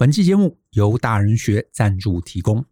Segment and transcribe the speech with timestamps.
[0.00, 2.64] 本期节目由大人学赞助提供。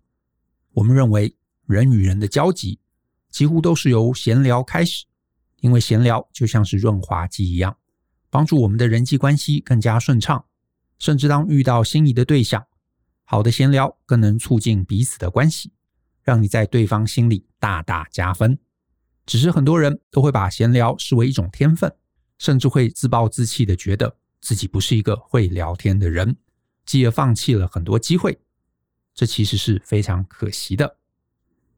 [0.72, 2.80] 我们认为，人与人的交集
[3.28, 5.04] 几乎都是由闲聊开始，
[5.60, 7.76] 因为闲聊就像是润滑剂一样，
[8.30, 10.43] 帮助我们的人际关系更加顺畅。
[10.98, 12.66] 甚至当遇到心仪的对象，
[13.25, 15.71] 好的闲聊更能促进彼此的关系，
[16.23, 18.59] 让你在对方心里大大加分。
[19.27, 21.95] 只是很多人都会把闲聊视为一种天分，
[22.39, 26.35] 甚至会自暴自弃的觉得自己不是一个会聊天的人，
[26.89, 28.41] 继而放弃了很多机会。
[29.14, 30.96] 这其实是非常可惜的。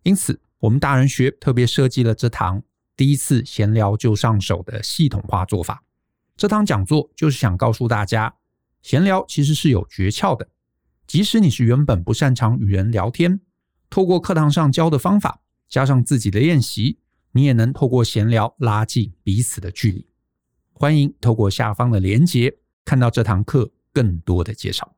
[0.05, 2.63] 因此，我们大人学特别设计了这堂
[2.97, 5.83] 第一次闲聊就上手的系统化做法。
[6.37, 8.35] 这堂讲座就是想告诉大家。
[8.83, 10.49] 闲聊其实是有诀窍的，
[11.07, 13.41] 即使你是原本不擅长与人聊天，
[13.91, 16.99] 透过课堂上教的方法，加上自己的练习，
[17.33, 20.07] 你也能透过闲聊拉近彼此的距离。
[20.73, 24.97] 欢迎透过下方的连结，看到这堂课更多的介绍。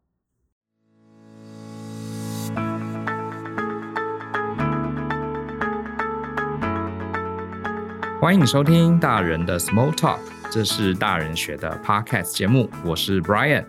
[8.22, 10.20] 欢迎收听大人的 Small Talk。
[10.48, 13.66] 这是大人学的 Podcast 节目，我是 Brian。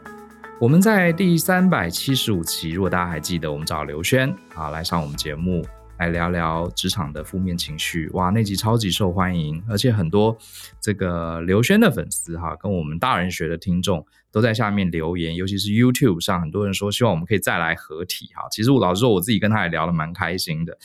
[0.59, 5.65] 我们在第三百七十五期，如果大家还记得，我们找刘轩啊来上我们节目，
[5.97, 8.07] 来聊聊职场的负面情绪。
[8.09, 10.37] 哇，那集超级受欢迎，而且很多
[10.79, 18.47] 这个刘轩的粉丝哈，跟我们大人学的听众都在下面留言，尤其是 YouTube 上，很多人说希望我们可以再来合体哈。
[18.51, 20.77] 其实我老实说，我自己跟他也聊得蛮开心的。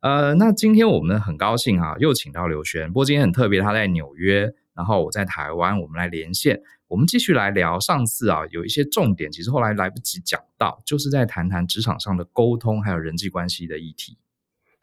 [0.00, 4.52] 呃，那今天我们很高兴啊，又请到刘轩，不过今天很特别，他在纽约。
[4.76, 7.80] 然后我在台湾，我们来连线，我们继续来聊。
[7.80, 14.18] 上次啊，有一些重点，其实后来来不及讲到，就是在谈谈职场上的沟通还有人际关系的议题。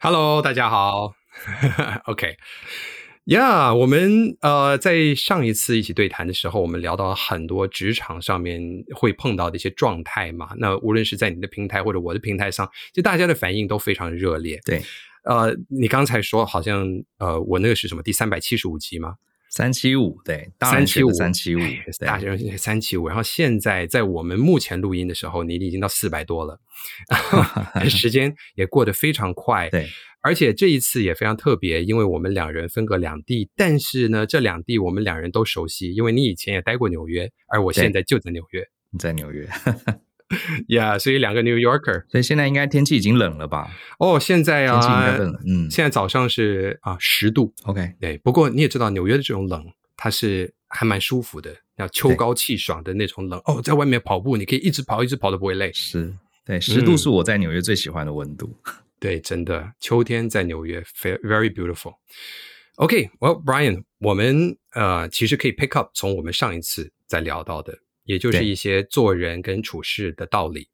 [0.00, 1.14] Hello，大家好。
[2.06, 2.36] OK
[3.26, 8.60] OK，Yeah，、我们呃在上一次一起对谈的时候，我们聊到了很多职场上面
[8.94, 10.50] 会碰到的一些状态嘛。
[10.58, 14.60] 那无论是在你的平台或者我的平台上，就大家的反应都非常热烈。
[14.64, 14.82] 对，
[15.24, 16.86] 呃，你刚才说好像
[17.18, 19.14] 呃我那个是什么第三百七十五集吗？
[19.56, 21.60] 三七五，对，三七五，三七五，
[22.00, 23.06] 大学三七五。
[23.06, 26.58] 然后现在在我们目前录音的时候，你已经到四百多了，
[27.88, 29.70] 时间也过得非常快。
[29.70, 29.88] 对，
[30.22, 39.48] 而且这一次也非常特别，因为我们两人分隔两地，但是呢，这两地我们两人都熟悉，因为你以前也待过纽约，而我现在就在纽约，你在纽约。
[40.68, 43.70] 呀， yeah, 所以两个 New Yorker，所以现在应该天气已经冷了吧？
[43.98, 48.18] 哦，现在啊，天气应该冷，嗯，现在早上是啊十度，OK，对。
[48.18, 49.64] 不过你也知道，纽约的这种冷，
[49.96, 53.40] 它是还蛮舒服的，要秋高气爽的那种冷。
[53.44, 55.72] 哦，在外面跑步，你可以一直跑，一直跑都不会累。
[55.72, 56.14] 是，
[56.44, 58.56] 对，十度是我在纽约最喜欢的温度。
[58.66, 61.94] 嗯、 对，真的，秋天在纽约，very beautiful。
[62.76, 67.78] OK，well Brian，我们呃其实可以 pick up 从我们上一次在聊到的。
[68.04, 70.68] 也就是一些做人跟处事的道理。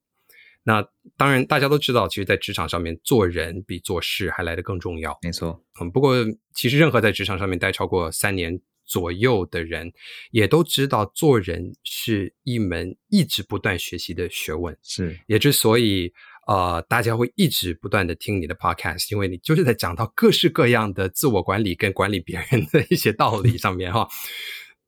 [0.63, 0.87] 那
[1.17, 5.19] 当然，大家都知道，其实，在职场上面，做人比做事还来得更重要。
[5.23, 5.65] 没错。
[5.81, 6.15] 嗯，不过，
[6.55, 9.91] 其实任何在职场上面待超过三年左右的人，
[10.31, 14.77] 也都知道，做人是一门一直不断学习的学问。
[14.83, 15.19] 是。
[15.27, 16.13] 也之所以，
[16.47, 24.07] 呃，大家会一直不断的听你的 podcast，因为你就是在讲到各式各样的自我管理跟管理别人的一些道理上面，哈。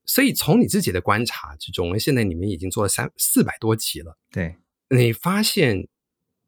[0.04, 4.18] 所以从你自己的观察之中，现在你们已经做了三四百多集了。
[4.30, 4.56] 对，
[4.90, 5.88] 你发现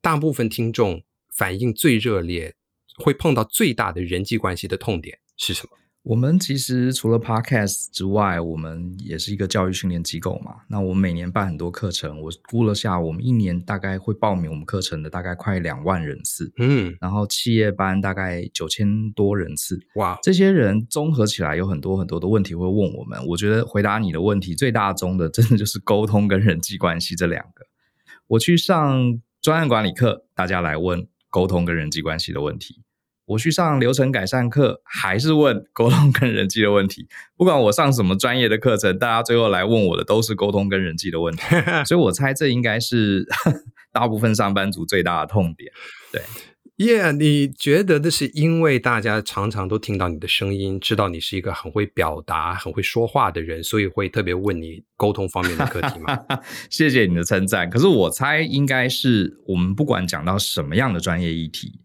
[0.01, 2.55] 大部分听众反应最热烈，
[2.97, 5.79] 会碰到最大的人际关系的痛点是什么？
[6.05, 10.57] 我们其实除了 Podcast 之外，我们也是一个教育训练机构嘛。
[10.69, 16.53] 那我们每年办很多课程，我估了下，我们一年大概会报名我们课程的大概快两万人次。
[16.59, 19.81] 嗯，然后企业班大概九千多人次。
[19.95, 23.19] 哇，这些人综合起来有很多很多的问题会问我们。
[23.29, 27.65] 我觉得回答你的问题最大宗的，真的就是沟通跟人际关系这两个。
[28.27, 32.83] 我去上专案管理课，大家来问沟通跟人际关系的问题。
[33.27, 37.09] 我去上流程改善课，还是问沟通跟人际的问题。
[37.37, 41.43] 不管我上什么专业的课程，大家最后来问我的都是沟通跟人际的问题。
[41.87, 43.27] 所以我猜这应该是
[43.93, 45.73] 大部分上班族最大的痛点。
[46.13, 46.21] 对
[46.77, 56.19] ，Yeah，你觉得这是因为大家常常都听到你的声音，知道你是一个很会表达、很会说话的人，所以会特别问你沟通方面的课题吗？
[56.69, 57.71] 谢谢你的称赞。
[57.71, 61.81] 可是我猜应该是我们不管讲到什么样的专业议题。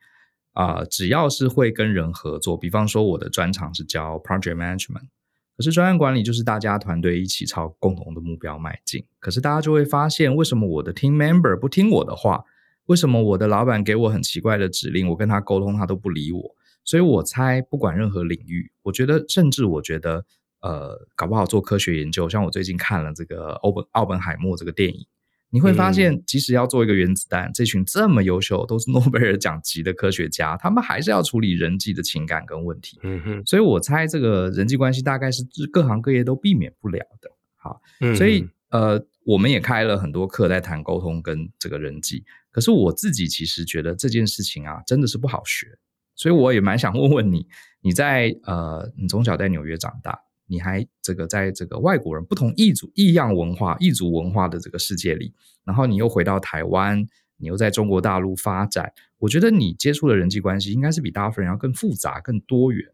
[0.60, 5.08] 啊、只要是会跟人合作，比方说我的专长是教 project management，
[5.56, 9.06] 可是专案管理就是大家团队一起朝共同的目标迈进。
[9.22, 12.44] 可是大家就会发现，为什么我的 team member 不听我的话？
[12.88, 16.56] 为什么我的老板给我很奇怪的指令，我跟他沟通他都不理我？
[16.84, 20.26] 所以我猜，不管任何领域，我觉得，甚至我觉得，
[20.60, 25.06] 呃，搞不好做科学研究，像我最近看了这个奥本奥本海默这个电影，
[25.52, 33.00] 你会发现，即使要做一个原子弹，嗯、这群这么优秀、都是诺贝尔奖级的科学家，他们还是要处理人际的情感跟问题。
[33.04, 37.30] 嗯哼，所以我猜这个人际关系大概是各行各业都避免不了的。
[37.56, 42.24] 好，嗯、所以呃，我们也开了很多课在谈沟通跟这个人际。
[42.52, 45.68] 可是我自己其实觉得这件事情啊，真的是不好学。
[46.16, 47.48] 所以我也蛮想问问你，
[47.82, 50.20] 你在呃，你从小在纽约长大。
[50.50, 57.08] 你还这个在这个外国人不同异族异样文化异族文化的这个世界里，然后你又回到台湾，
[57.38, 62.92] 你又在中国大陆发展，我觉得你接触的人际关系应该是比大部分人要更复杂、更多元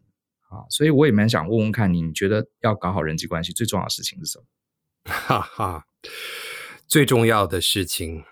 [0.49, 0.67] 啊。
[0.69, 4.45] 所以我也蛮想问问看你，你觉得要搞好人际关系最重要的事情是什么？
[5.09, 5.85] 哈哈，
[6.87, 8.23] 最重要的事情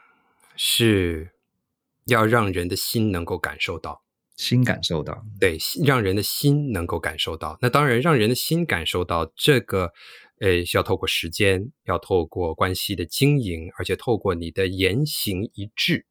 [0.56, 1.32] 是
[2.06, 4.03] 要让人的心能够感受到。
[4.36, 7.58] 心感受到，对，让人的心能够感受到。
[7.62, 9.94] 那当然，让人的心感受到这个，
[10.40, 16.08] 呃，需要透过时间，要透过关系的经营，而且透过你的言行一致，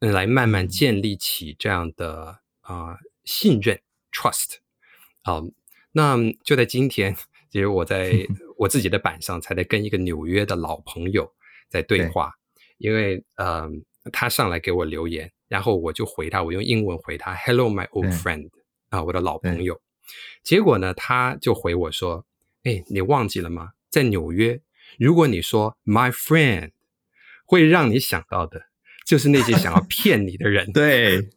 [0.00, 3.80] 嗯，来慢慢建立起这样的啊、呃、信任
[4.10, 4.56] （trust）。
[5.22, 5.52] 好、呃，
[5.92, 7.14] 那就在今天，
[7.50, 11.30] 其实我在 我自己的板上，才在跟一个纽约的老朋友
[11.68, 12.32] 在对话，
[12.78, 13.68] 对因为呃，
[14.10, 15.30] 他上来给我留言。
[15.48, 18.50] 然后我就回他，我用英文回他，Hello, my old friend，
[18.90, 19.80] 啊，我的老朋友。
[20.42, 22.24] 结果呢，他就回我说
[22.64, 23.70] ：“哎，你忘记了吗？
[23.90, 24.60] 在纽约，
[24.98, 26.70] 如果你说 my friend，
[27.44, 28.62] 会让你想到的
[29.04, 31.30] 就是那些想要骗你的人。”对，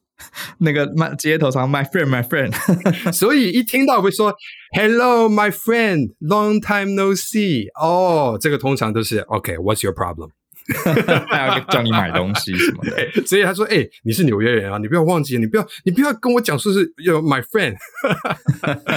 [0.60, 3.12] 那个街头上 my friend, my friend。
[3.12, 4.36] 所以一听到会说
[4.76, 7.70] Hello, my friend, long time no see。
[7.80, 10.32] 哦，这个通常都是 OK，What's your problem？
[11.30, 17.76] 他要叫你买东西什么的，所以他说：“哎、你是纽约人啊，你不要忘记，你不要，你不要跟我讲说是要 my friend。”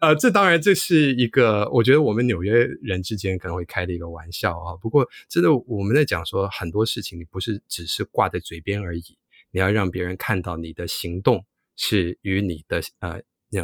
[0.00, 2.52] 呃，这当然这是一个，我觉得我们纽约
[2.82, 4.76] 人之间可能会开的一个玩笑啊。
[4.80, 9.02] 不过，真的我们在讲说很多事情，你不是只是挂在嘴边而已，
[9.50, 11.44] 你要让别人看到你的行动
[11.76, 13.20] 是与你的呃，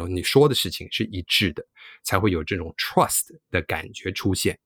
[0.09, 1.65] 你说的事情是一致的，
[2.03, 4.59] 才会有这种 trust 的感觉出现。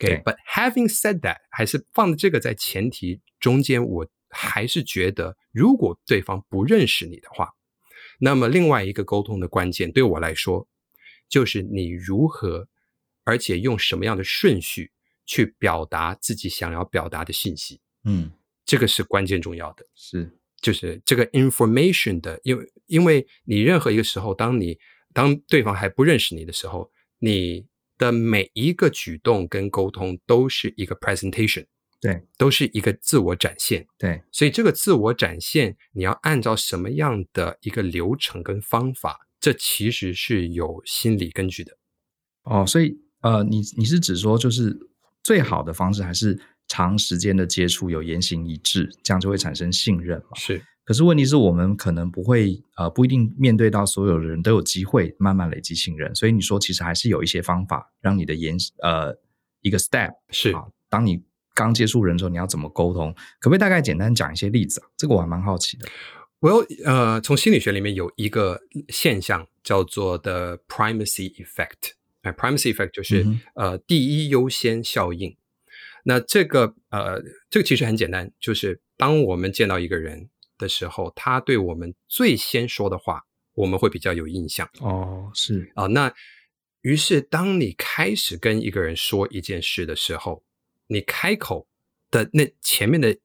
[0.00, 7.50] OK，but having said that，还是放这个在前提中间，我还是觉得，如果对方不认识你的话，
[8.18, 10.66] 那么另外一个沟通的关键，对我来说，
[11.28, 12.68] 就是你如何，
[13.24, 14.90] 而且用什么样的顺序
[15.24, 17.80] 去表达自己想要表达的信息。
[18.04, 18.32] 嗯，
[18.64, 24.78] 这个是关键重要的，是就是这个 information 的，因为因为你任何一个时候，当你
[25.12, 27.66] 当对方还不认识你的时候，你。
[27.98, 31.66] 的每一个举动跟沟通都是一个 presentation，
[32.00, 41.76] 对，都是一个自我展现，对，所以这个自我展现，你要按照什么样的一个流程跟方法，这其实是有心理根据的。
[42.42, 44.76] 哦，所以呃，你你是指说，就是
[45.22, 46.38] 最好的方式还是
[46.68, 50.36] 长时间的接触，有言行一致，这样就会产生信任嘛？
[50.36, 50.62] 是。
[50.84, 59.16] 可是问题是我们可能不会，呃，不一定面对到所有的人都有机会慢慢累积信任，所以你说其实还是有一些方法让你的言，呃，
[59.62, 61.22] 一个 step 是啊，当你
[61.54, 63.14] 刚接触人的时候，你要怎么沟通？
[63.40, 64.86] 可不可以大概简单讲一些例子啊？
[64.94, 65.88] 这个我还蛮好奇的。
[66.40, 68.60] Well，呃，从心理学里面有一个
[68.90, 75.34] 现象叫做 the primacy effect，哎，primacy effect 就是、嗯、呃第一优先效应。
[76.04, 80.28] 那这个呃，这个其实很简单，就是当我们见到一个人。
[80.58, 83.22] 的时候，他对我们最先说的话，
[83.54, 84.68] 我们会比较有印象。
[84.80, 86.12] 哦，是啊，那
[86.82, 90.44] 于是当你开始跟一个人说一件事的时候，
[90.86, 91.66] 你开口
[92.10, 93.16] 的那前面的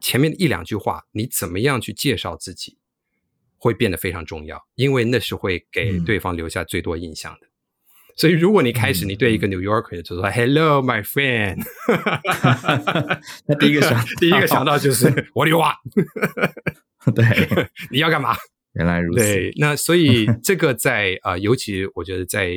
[0.00, 2.78] 前面的一两句话，你怎么样去介绍自己，
[3.56, 7.46] 会变得非常重要，因为那是会给对方留下最多印象的。
[7.46, 7.50] 嗯
[8.16, 11.62] 所以，如果你开始，你对一个 New Yorker 就说 “Hello, my friend”，
[13.46, 15.76] 那第一个想 第一个想到就是 “What do you want？”
[17.14, 18.36] 对，你要干嘛？
[18.74, 19.20] 原来如此。
[19.22, 22.54] 对，那所以这个在啊、呃，尤其我觉得在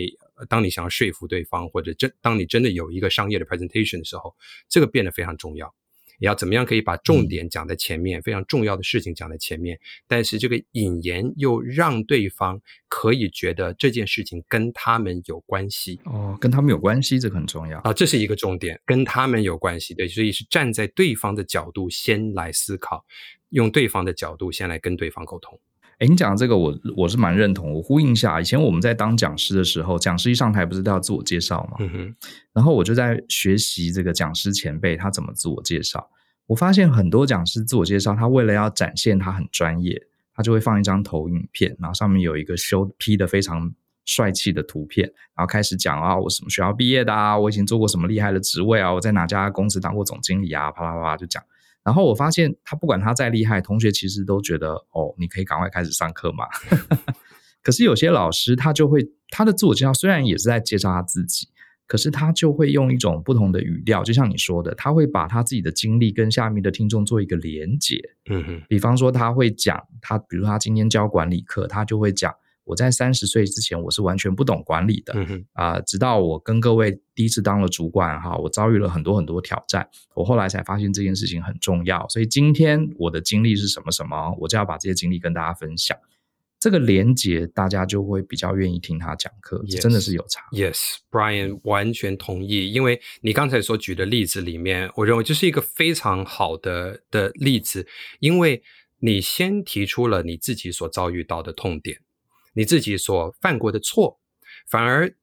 [0.47, 4.35] 当你想要说服对方，或者真当你真的有一个商业的 presentation 的时候，
[4.69, 5.73] 这个变得非常重要。
[6.19, 15.99] 你要怎么样可以把重点讲在前面，嗯、非常重要的事情讲在前面，但是这个引言又让对方可以觉得这件事情跟他们有关系。
[16.05, 19.93] 哦，跟他们有关系，这个很重要啊，这是一个重点，跟他们有关系。
[19.93, 23.05] 对，所以是站在对方的角度先来思考，
[23.49, 25.59] 用对方的角度先来跟对方沟通。
[25.99, 27.73] 哎，你讲的这个我我是蛮认同。
[27.73, 31.77] 我呼应一下，以前我们在当讲师的时候，讲师一上台不是都要自我介绍吗？
[31.79, 32.15] 嗯哼。
[32.53, 36.07] 然后我就在学习这个讲师前辈他怎么自我介绍。
[36.45, 40.01] 我发现很多讲师自我介绍，他为了要展现他很专业，
[40.35, 43.73] 他就会放一张投影片，然后上面有一个修 P 的非常
[44.05, 51.43] 帅气的图片，然后开始讲啊，我什么学校毕业的啊，我以前做过什么厉害的职位啊，我在哪家公司当过总经理啊，啪啦啪啦就讲。
[51.87, 56.43] 然后我发现他不管他再厉害，同学其实都觉得哦，你可以赶快开始上课嘛。
[57.63, 61.47] 可是有些老师他就会他的自我介绍虽然也是在介绍他自己。
[61.89, 67.97] 可是他就会用一种不同的语调，就像你说的，他会把他自己的经历跟下面的听众做一个连结。
[68.29, 72.35] 嗯哼，比方说他会讲他，比如他今天教管理课，他就会讲
[72.67, 75.13] 我在三十岁之前我是完全不懂管理的。
[75.15, 82.07] 嗯哼，啊、呃，直到我跟各位第一次当了主管哈，我遭遇了很多很多挑战，我后来才发现这件事情很重要。
[82.09, 85.97] 所以今天我的经历是什么什么，我就要把这些经历跟大家分享。
[86.59, 90.41] 这个连结，大家就会比较愿意听他讲课，yes, 真的是有差。
[90.51, 97.87] Yes，Brian 完全同意，因为你刚才所举的例子里面，我认为这是一个非常好的的例子，
[98.19, 98.63] 因为
[99.01, 101.99] 你先提出了你自己所遭遇到的痛点，
[102.57, 104.19] 你自己所犯过的错，
[104.67, 105.15] 反而。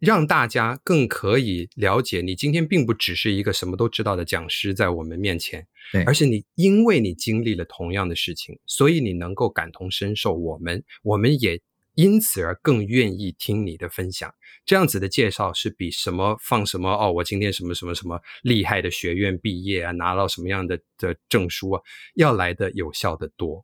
[0.00, 10.32] 让大家更可以了解，你今天并不只是一个什么都知道的讲师在我们面前，对，而是你因为你经历了同样的事情，所以你能够感同身受。
[10.32, 11.60] 我们我们也
[11.96, 14.34] 因此而更愿意听你的分享。
[14.64, 21.82] 这样子的介绍是比什么放什么哦，我今天什么什么什么厉害的学院毕业啊，拿到什么样的的证书啊，
[22.14, 23.62] 要来的有效的多。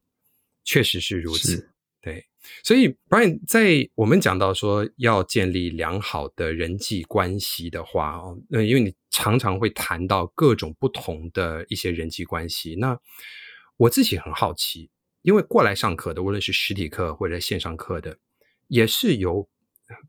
[0.65, 1.71] 确实是如此。
[2.07, 2.25] 对，
[2.63, 12.97] 所以 Brian 在我们讲到说要建立良好的人际关系的话哦，那因为你常常会谈到各种不同的一些人际关系，那
[13.77, 14.89] 我自己很好奇，
[15.23, 18.17] 因为过来上课的，无论是实体课或者线上课的，
[18.69, 19.49] 也是有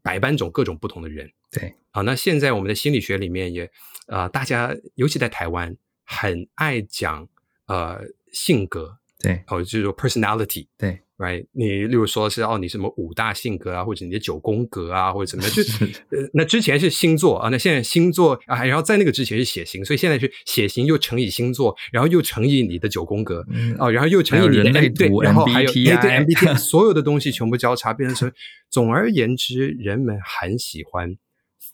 [0.04, 1.32] 百般种各种不同的人。
[1.50, 3.66] 对，啊，那现在我们的心理学里面也
[4.06, 5.76] 啊、呃，大家尤其在台湾
[6.06, 7.28] 很爱讲
[7.66, 11.00] 呃性格，对，哦，就是说 personality，对。
[11.18, 15.52] Right，你例如说是哦，你什么五大性格啊，或者你的九宫格啊，或者怎么样？
[15.52, 15.64] 就
[16.16, 28.32] 呃，那之前是星座啊，那现在星座啊，然后在那个之前是血型，所以现在是血型又乘以星座，然后又乘以你的九宫格，嗯、哦，然后又乘以你的对，然后还有 MBTI 对 MBTI，所有的东西全部交叉变成。
[28.70, 31.16] 总而言之，人们很喜欢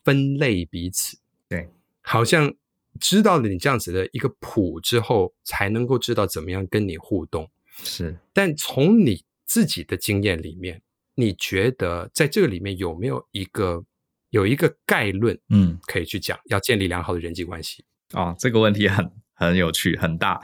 [0.05, 1.17] 分类彼此，
[1.49, 1.67] 对，
[1.99, 2.53] 好像
[2.99, 7.49] 知道了你这样子的一个谱之后，才能够知道怎么样跟你互动。
[7.83, 9.23] 是，但从你。
[9.45, 10.81] 自己的经验里面，
[11.13, 13.83] 你觉得在这个里面有没有一个
[14.31, 18.35] 有一个概论，嗯，可以去讲，要建立良好的人际关系啊、哦？
[18.39, 20.41] 这个问题很很有趣，很大。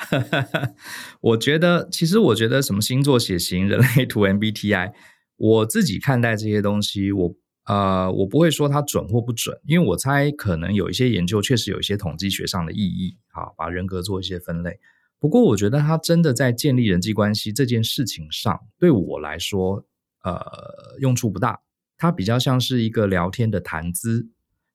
[1.22, 4.92] 我觉得，其实我觉得什么星座、血型、人类图、MBTI，
[5.38, 7.36] 我自己看待这些东西，我
[7.70, 14.80] 呃，我不会说它准或不准，因为我猜可能有一些研究确实有一些统计学上的意义，好，把人格做一些分类。
[15.20, 19.86] 不过，我觉得他真的在建立人际关系这件事情上，对我来说，
[20.24, 21.60] 呃，用处不大。
[21.96, 24.30] 它比较像是一个聊天的谈资。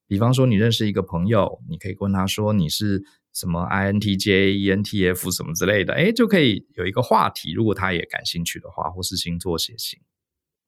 [0.06, 7.52] 比方说，你认识一个朋友，你可以问他说你是什么 INTJ、ENTF 什么之类的，诶，就可以有一个话题。
[7.54, 9.98] 如果他也感兴趣的话，或是星座血型。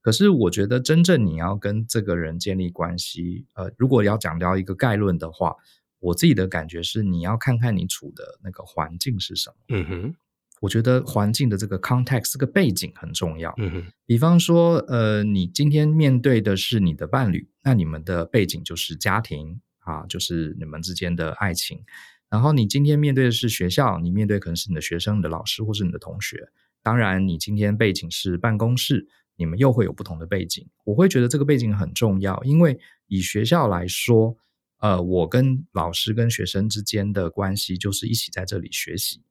[0.07, 5.57] 可是，我觉得真正你要跟这个人建立关系，呃，如果要讲到一个概论的话。
[5.99, 9.57] 我自己的感觉是，你要看看你处的那个环境是什么。
[9.71, 10.15] 嗯哼，
[10.61, 13.53] 我觉得环境的这个 context 这个背景很重要。
[13.57, 21.83] 嗯哼，比方说，呃，你今天面对的是你的伴侣，那你们的背景就是家庭啊，就是你们之间的爱情。
[22.29, 26.51] 然后你今天面对的是学校，你面对可能是你的学生、你的老师或是你的同学。
[26.83, 30.69] 当然，你今天背景是办公室，你们又会有不同的背景。
[30.85, 34.37] 我会觉得这个背景很重要，因为以学校来说。
[34.81, 39.23] 呃，我跟老师跟学生之间的关系就是一起在这里学习。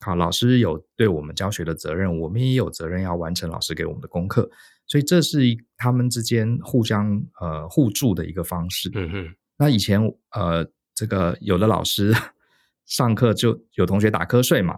[0.00, 4.50] 好，老师有对我们教学的责任，我们也有责任要完成老师给我们的功课，
[4.88, 8.90] 所以这是一他们之间互相呃互助的一个方式。
[8.94, 9.34] 嗯哼。
[9.56, 10.02] 那以前
[10.32, 12.12] 呃，这个有的老师
[12.84, 14.76] 上课就有同学打瞌睡嘛，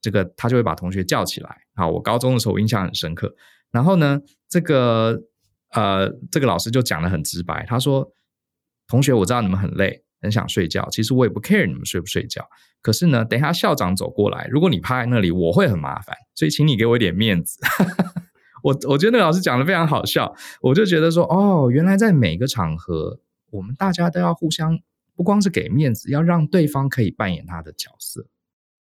[0.00, 1.62] 这个他就会把同学叫起来。
[1.76, 3.32] 好，我高中的时候我印象很深刻。
[3.72, 5.20] 然后呢，这个
[5.72, 8.12] 呃，这个老师就讲得很直白，他说。
[8.88, 10.86] 同学，我知道你们很累，很想睡觉。
[10.90, 12.46] 其实我也不 care 你们睡不睡觉。
[12.82, 16.14] 可是呢，等一下校长走过来，如果你趴在那里，我会很麻烦。
[16.34, 17.58] 所以，请你给我一点面子。
[18.62, 20.34] 我我觉得那个老师讲的非常好笑。
[20.60, 23.18] 我就觉得说，哦，原来在每个场合，
[23.50, 24.78] 我们大家都要互相，
[25.16, 28.26] 不光是给面子，要让对方可以扮演他的角色。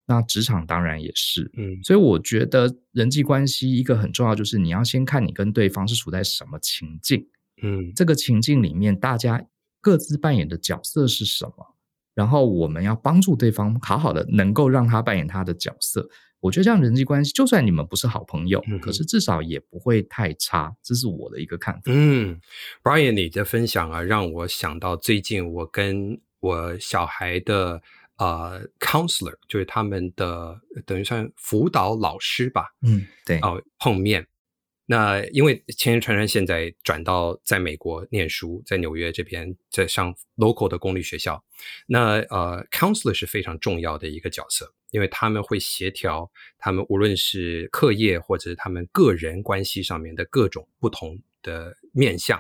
[0.07, 1.79] 那职场当然也是，嗯。
[1.83, 7.27] 所以我觉得人际关系一个很重要，就是你要先看你跟对方是处在什么情境，
[7.63, 9.47] 嗯，这个情境里面大家。
[9.83, 11.77] 各自扮演的角色是什么？
[12.13, 16.09] 然后我们要帮助对方好好的能够让他扮演他的角色。
[16.41, 21.83] 我我觉得这样人际关系，就算你们不是好朋友，嗯、可是至少也不会太差，这是我的一个看法。
[21.87, 22.41] 嗯
[22.85, 27.83] ，Brian，你的分享啊，让我想到最近我跟我小孩的
[28.17, 34.27] 呃 counselor，就是他们的等于算辅导老师吧，嗯，对，哦、呃，碰面。
[34.89, 41.45] 那因为千叶传山现在转到在美国念书，在纽约这边在上 local 的公立学校，
[41.89, 52.39] 那呃 counselor 是非常重要的一个角色，因为他们会协调他们无论是课业或者是他们个人关系上面的各种不同的面向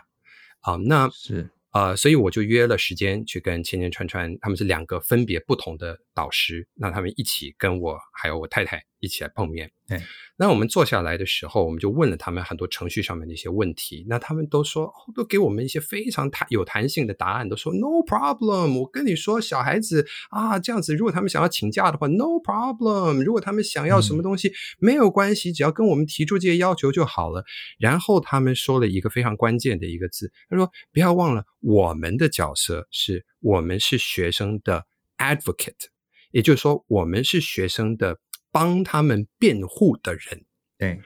[0.60, 1.50] 啊、呃，那是。
[1.76, 9.70] 呃，所以我就约了时间去跟千千川川，他们是两个分别不同的导师，那他们一起跟我还有我太太一起来碰面。
[9.88, 10.02] 对，
[10.36, 18.80] 那我们坐下来的时候，我们就问了他们很多程序上面的一些问题，那他们都说，都给我们一些非常弹有弹性的答案，都说 No problem。
[18.80, 23.22] 我跟你说，小孩子啊，这样子，如果他们想要请假的话，No problem。
[23.22, 27.44] 如果他们想要什么东西，嗯、没有关系，只要跟我们提出这些要求就好了。
[27.78, 31.44] 然后他们说了一个非常关键的一个字，他说不要忘了。
[31.60, 34.86] 我们的角色是我们是学生的
[35.18, 35.86] advocate，
[36.30, 38.18] 也就是说，我们是学生的
[38.56, 40.42] 帮他们辩护的人。
[40.78, 40.98] 对，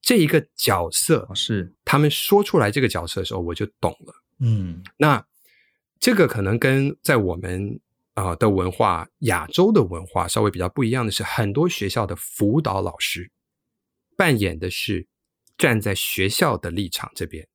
[0.00, 4.14] 这一个角色是他们说出来这个角色的时候，我就懂了。
[4.40, 5.22] 嗯，那
[6.00, 7.78] 这个可能跟在我们
[8.14, 13.30] 啊、呃、的文化、亚洲的文化稍微比较不一样的是，很多学校的辅导老师
[14.16, 15.06] 扮演的是
[15.58, 17.46] 站在学校的立场这边，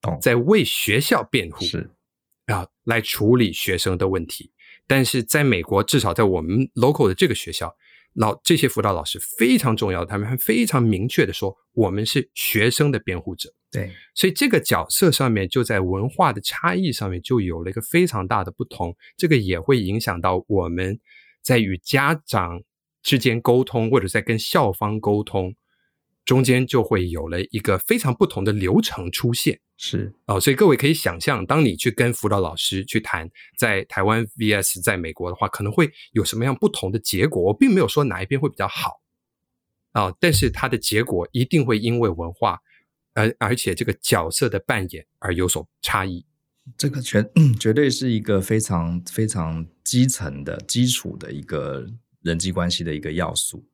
[0.00, 1.64] 懂，在为学校辩护。
[1.64, 1.88] 是。
[2.46, 4.50] 啊，来处理学生的问题，
[4.86, 7.76] 但是在美国，至少在我们 local 的这个学校，
[8.18, 13.48] 老这些辅导老师非常重要，他们还非常明确的说，我们是学生的辩护者。
[13.70, 18.96] 对，所以这个角色上面，就在文化的差异上面，就有了一个非常大的不同。
[19.16, 20.98] 这个也会影响到我们
[21.42, 22.60] 在与家长
[23.04, 25.54] 之间沟通，或者在跟校方沟通
[26.24, 29.60] 中间，就会有了一个非常不同的流程出现。
[29.80, 37.40] 是哦，所以各位可以想象，当你去跟辅导老师去谈在台湾 vs 在美国的话，可能会有什么样不同的结果。
[37.40, 39.00] 我并没有说哪一边会比较好
[39.92, 42.60] 啊、哦，但是它的结果一定会因为文化，
[43.14, 46.26] 而而且这个角色的扮演而有所差异。
[46.76, 51.86] 这个绝、嗯、 绝对是一个非常非常基层的基础的一个
[52.22, 53.64] 人际关系的一个要素。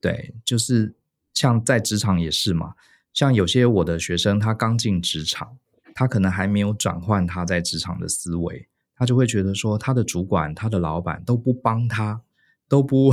[0.00, 0.94] 对，就是
[1.34, 2.74] 像在职场也是嘛。
[3.12, 5.56] 像有些我的学生，他刚进职场，
[5.94, 12.20] 他可能还没有转换他在职场的思维，他就会觉得说，他的主管、他的老板都不帮他，
[12.68, 13.12] 都不，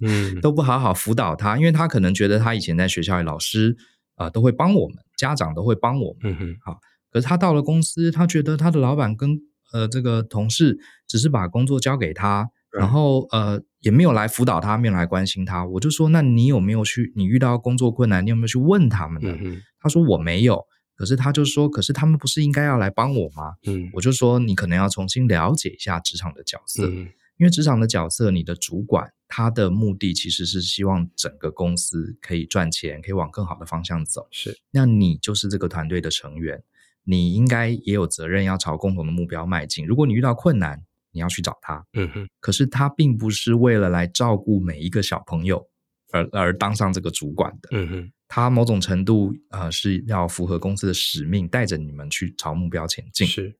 [0.00, 3.76] 嗯， 都不好好辅导他，因为他可能觉得他以前在学校里老师
[4.16, 9.40] 啊、呃、都会帮我们，家长都会帮我们，嗯哼，好，可是他到了公司，他觉得他的老板跟
[9.72, 12.50] 呃这个同事只是把工作交给他。
[12.72, 15.64] 然后呃也没有来辅导他，没有来关心他。
[15.64, 17.12] 我就说，那你有没有去？
[17.16, 19.36] 你遇到工作困难，你有没有去问他们呢？
[19.40, 20.64] 嗯、他说我没有。
[20.96, 23.54] 可是他就说，可是他们不是应该要来帮我吗？
[23.68, 34.26] 嗯，我就说你可能要重新了解一下职场的角色，嗯、因为职场的角色，你的主管他的目的其实是希望整个公司可以赚钱，可以往更好的方向走。
[34.32, 36.64] 是，那你就是这个团队的成员，
[37.04, 39.86] 你应该也有责任要朝共同的目标迈进。
[39.86, 40.82] 如果你遇到困难，
[41.18, 42.28] 你要去找他，嗯哼。
[42.38, 45.68] 可是他并不是为了来照顾每一个小朋友
[46.12, 48.12] 而而当上这个主管的，嗯哼。
[48.28, 53.26] 他某种程度呃是要符合公司的使命，带着你们去朝目标前进。
[53.26, 53.52] 是。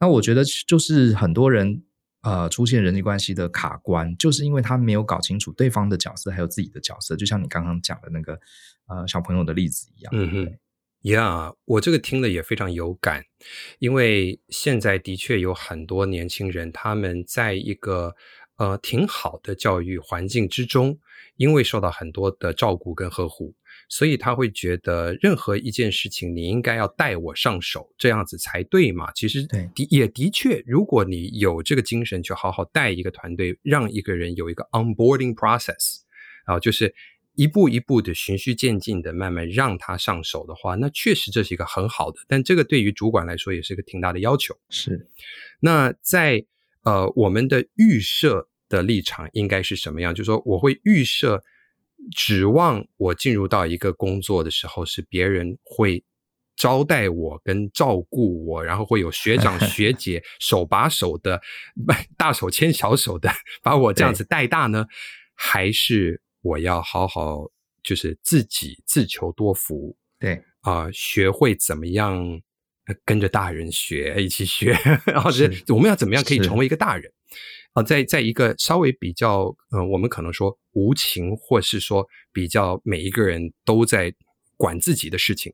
[0.00, 1.84] 那我觉得就是很多人
[2.22, 8.32] 呃出现人际关系的卡关，就是因为他没有搞清楚对方的角色还有自己的角色，就像你刚刚讲的那个
[8.88, 10.58] 呃小朋友的例子一样，嗯哼。
[11.04, 13.24] 呀，yeah, 我这个听了也非常有感，
[13.78, 18.14] 因为现在的确有很多年轻人，他们在一个
[18.56, 20.98] 呃挺好的教育环境之中，
[21.36, 23.54] 因为受到很多的照顾跟呵护，
[23.90, 29.12] 所以他会觉得任何一件事情你应该要带我上手，这样子才对嘛。
[29.12, 35.98] 其实的也的确，如果你有这个精神去好好带一个团队，让一个人有一个 onboarding process
[36.46, 36.94] 啊，就是。
[37.36, 44.56] 一步一步的循序渐进的慢慢让他上手的话，那确实这是一个很好的，但这个对于主管来说也是一个挺大的要求。
[44.70, 45.08] 是，
[45.60, 46.44] 那在
[46.82, 50.14] 呃我们的预设的立场应该是什么样？
[50.14, 51.42] 就是说我会预设
[52.14, 56.04] 指望我进入到一个工作的时候，是别人会
[56.54, 61.40] 招待我跟照顾我，然后会有学长 学姐手把手的
[62.16, 63.30] 大手牵小手的
[63.62, 64.86] 把我这样子带大呢，
[65.34, 66.20] 还是？
[66.44, 67.50] 我要好好，
[67.82, 70.34] 就是自己自求多福，对。
[70.60, 72.40] 啊、呃，学会怎么样
[73.04, 74.72] 跟着大人学，一起学，
[75.06, 77.10] 然后是我们要怎么样可以成为一个大人。
[77.72, 84.14] 啊，在在一个稍微比较，呃，我们可能说无情，或是说比较每一个人都在
[84.56, 85.52] 管自己的事情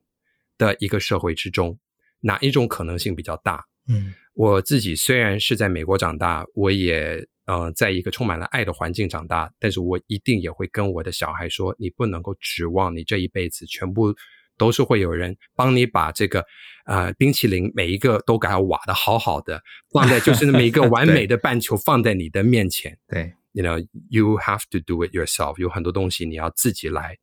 [0.59, 1.79] 的一个社会之中，
[2.21, 3.65] 哪一种可能性比较大？
[3.89, 14.15] 嗯，我自己虽然是在美国长大，我也呃，在一个充满了爱的环境长大，但是我一定也会跟我的小孩说，你不能够指望你这一辈子全部
[14.57, 16.45] 都是会有人帮你把这个。
[16.87, 22.99] 呃，冰淇淋每一个都给它挖的好好的，放在就是那么一个完美的半球放在你的面前。
[23.07, 25.61] 对，you know you have to do it yourself。
[25.61, 27.17] 有很多东西你要自己来。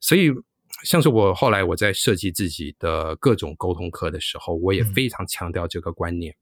[0.00, 0.32] 所以，
[0.82, 6.34] 像是我后来我在设计自己的各种沟通课的时候，我也非常强调这个观念，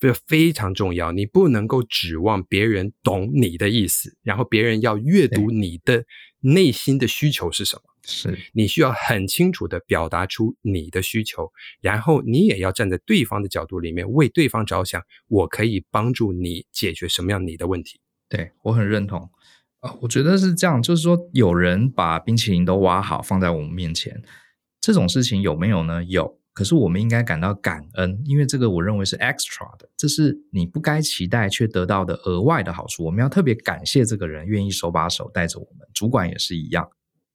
[0.00, 1.12] 这、嗯、非常重要。
[1.12, 6.04] 你不能够指望别人懂你的意思，然后别人要阅读你的
[6.40, 7.82] 内心的需求是什么。
[8.02, 18.00] 是你需要很清楚的表达出你的需求，然后你也要站在对方的角度里面为对方着想，我可以帮助你解决什么样你的问题。
[18.28, 19.30] 对，我很认同。
[19.80, 24.22] 啊，我觉得是这样，就是说有人把冰淇淋都挖好放在我们面前，
[24.80, 26.02] 这种事情有没有呢？
[26.02, 26.39] 有。
[26.60, 33.02] 可是我们应该感到感恩，因为这个我认为是 extra 的，这是你不该期待却得到的额外的好处。
[33.02, 36.86] 我们要特别感谢这个人愿意手把手带着我们，主管也是一样。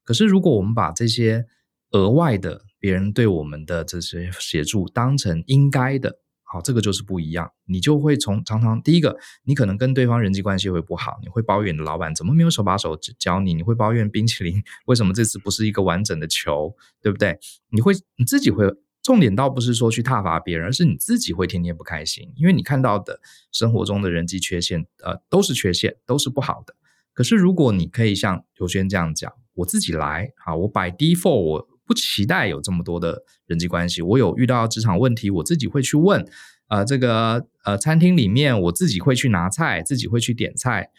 [0.04, 1.44] 可是，如果我们把这些
[1.90, 7.52] 额外的别人对我们的这些协助当成应该的，好，这个就是不一样。
[7.66, 17.40] 你就会从常常第一个，你可能跟对方人际关系会不好，你会抱怨你的老板怎么没有手把手教你，你会抱怨冰淇淋为什么这次不是一个完整的球，对不对？
[17.72, 18.72] 你会你自己会
[19.06, 23.20] 重点倒不是说去挞伐别人，而是你自己会天天不开心，因为你看到的
[23.52, 26.74] 生活中的人际缺陷，呃，都是缺陷，都是不好的。
[27.14, 29.32] 可是如果你可以像刘轩这样讲。
[29.58, 34.02] 我自己来，好，我摆 default 我不期待有这么多的人际关系。
[34.02, 36.28] 我有遇到职场问题，我自己会去问，
[36.68, 40.90] 呃，这个呃餐厅里面我自己会去拿菜，自己会去点菜，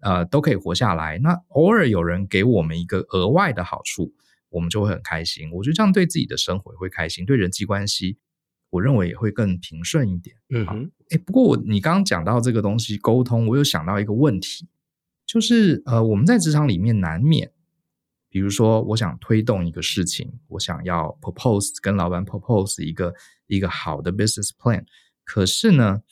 [0.00, 1.18] 呃，都可以活下来。
[1.18, 4.14] 那偶尔有人给我们一个额外的好处，
[4.50, 5.50] 我们就会很开心。
[5.52, 8.18] 我觉得这样对自己的生活也会开心，对人际关系，
[8.70, 10.36] 我认为也会更平顺一点。
[10.50, 14.68] 嗯哼，诶，不过我你刚刚讲到这个东西沟通，我有想到一个问题，
[15.26, 17.52] 就是呃，我们在职场里面难免。
[18.30, 23.14] 比如说，我想推动一个事情，我想要 propose 跟老板 propose 一个
[23.46, 24.84] 一个好的 business plan，
[25.24, 26.02] 可是呢，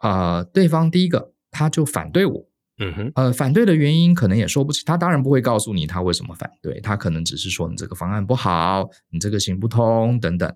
[0.00, 2.49] 呃，对方第一个他就反对我，
[2.80, 10.52] 嗯哼，呃，反对的原因可能也说不清，他当然不会告诉你他为什么反对，他可能只是说你这个方案不好，你这个行不通等等。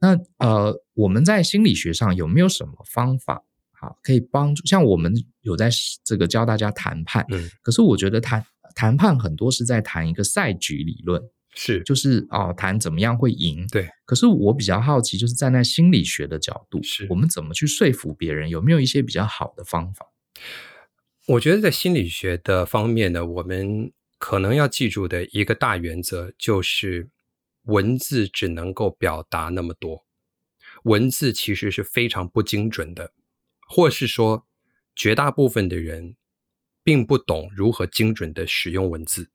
[0.00, 4.64] 那呃，我们在心理学上有没有什么方法，好，可以帮助？
[4.66, 5.68] 像我们有在
[6.04, 8.44] 这个教大家谈判，嗯，可是我觉得谈。
[8.74, 11.20] 谈判很多是在谈一个赛局理论，
[11.54, 13.66] 是就是哦，谈怎么样会赢。
[13.70, 18.48] 对，可是我比较好奇，就是站在心理学的角度，是我们怎么去说服别人？
[18.48, 20.06] 有没有一些比较好的方法？
[21.26, 27.08] 我觉得在心理学的方面呢，我们可能要记住的一个大原则就是，
[27.64, 30.04] 文字只能够表达那么多，
[30.84, 33.12] 文字其实是非常不精准的，
[33.68, 34.46] 或是说
[34.94, 36.16] 绝大部分的人。
[36.84, 39.30] 并不懂如何精准地使用文字，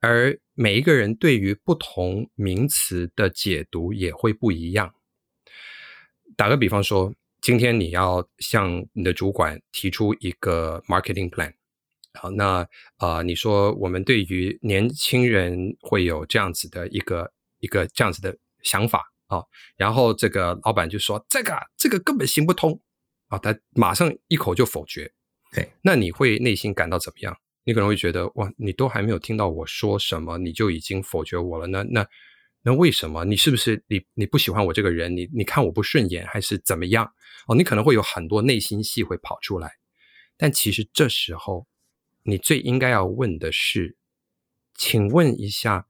[0.00, 4.94] 而每一个人对于不同名词的解读也会不一样。
[6.34, 7.12] 打个比方说，
[7.46, 11.52] 今天你要向你的主管提出一个 marketing plan，
[12.14, 12.62] 好，那
[12.96, 19.44] 啊、呃，你说我们对于年轻人会有这样子的一个一个这样子的想法啊，
[19.76, 22.80] 然后这个老板就说这个这个根本行不通
[23.28, 25.08] 啊，他马上一口就否决。
[25.52, 27.32] 对，那你会内心感到怎么样？
[27.62, 31.68] 你可能会觉得，哇，你都还没有听到我说什么，你就已经否决我了。
[31.68, 32.04] 那那
[32.66, 33.24] 那为什么？
[33.24, 35.16] 你是不是你你不喜欢我这个人？
[35.16, 37.12] 你你看我不顺眼，还是怎么样？
[37.46, 39.74] 哦，你可能会有很多内心戏会跑出来。
[40.36, 41.68] 但其实这时候，
[42.24, 43.96] 你最应该要问的是，
[44.74, 45.86] 请问一下，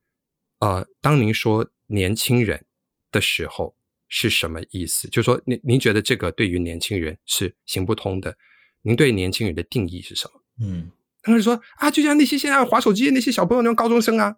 [0.58, 2.66] 呃，当您说年轻人
[3.10, 3.74] 的时候
[4.06, 5.08] 是什么意思？
[5.08, 8.36] 就是说，您您觉得这个对于年轻人是行不通的？
[8.82, 10.42] 您对年轻人的定义是什么？
[10.60, 14.36] 嗯，他就说啊，就像那些现在滑手机的那些小朋友，那种高中生啊。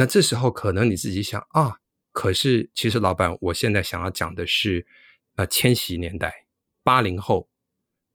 [0.00, 1.76] 那这时候可能你自己想啊，
[2.10, 4.86] 可是其实老板，我现在想要讲的是，
[5.36, 6.46] 呃，千禧年代
[6.82, 7.50] 八零后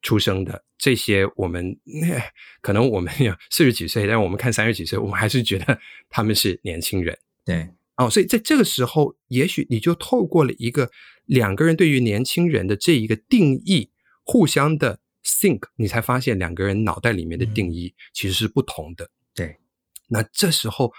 [0.02, 2.20] 出生的这些，我们那
[2.60, 7.16] 可能我们有四十几岁，但是我们看三十几岁，我们还是觉得 他们是年轻人。
[7.46, 10.90] 对，哦，所以在这个时候，也许你就透过了一个
[11.26, 13.92] 两个人对于年轻人的这一个定义，
[14.24, 15.02] 互相的。
[15.24, 19.06] think，你才发现两个人脑袋里面的定义其实是不同的。
[19.06, 19.58] 嗯、对，
[20.08, 20.94] 那这时候，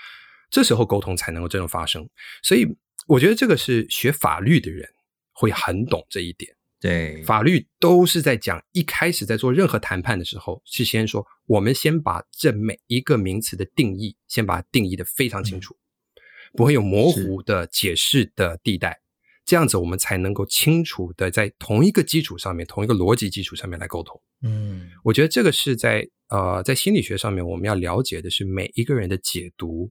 [0.56, 2.08] 这时候沟通才能够真正发生。
[2.42, 2.66] 所以，
[3.06, 4.88] 我觉得这个是学法律的人
[5.34, 6.50] 会很懂这一点。
[6.80, 18.98] 对，法律都是在讲，一开始在做任何谈判的时候，是先说我们先把这每一个名词的定义，先把它定义的非常清楚，嗯、不会有模糊的解释的地带，
[19.44, 24.18] 这样子我们才能够清楚的在同一个基础上面，同一个逻辑基础上面来沟通。
[24.40, 29.90] 嗯，我觉得这个是在呃在心理学上面我们要了解的是每一个人的解读，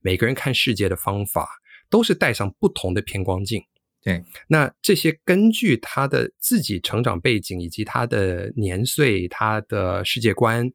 [0.00, 1.48] 每个人看世界的方法
[1.88, 3.64] 都是带上不同的偏光镜。
[4.02, 10.70] 对，那这些根据他的自己成长背景以及他的年岁、他的世界观，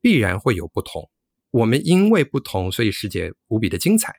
[0.00, 1.08] 必然会有不同。
[1.52, 4.12] 我们因为不同，所以世界无比的精彩，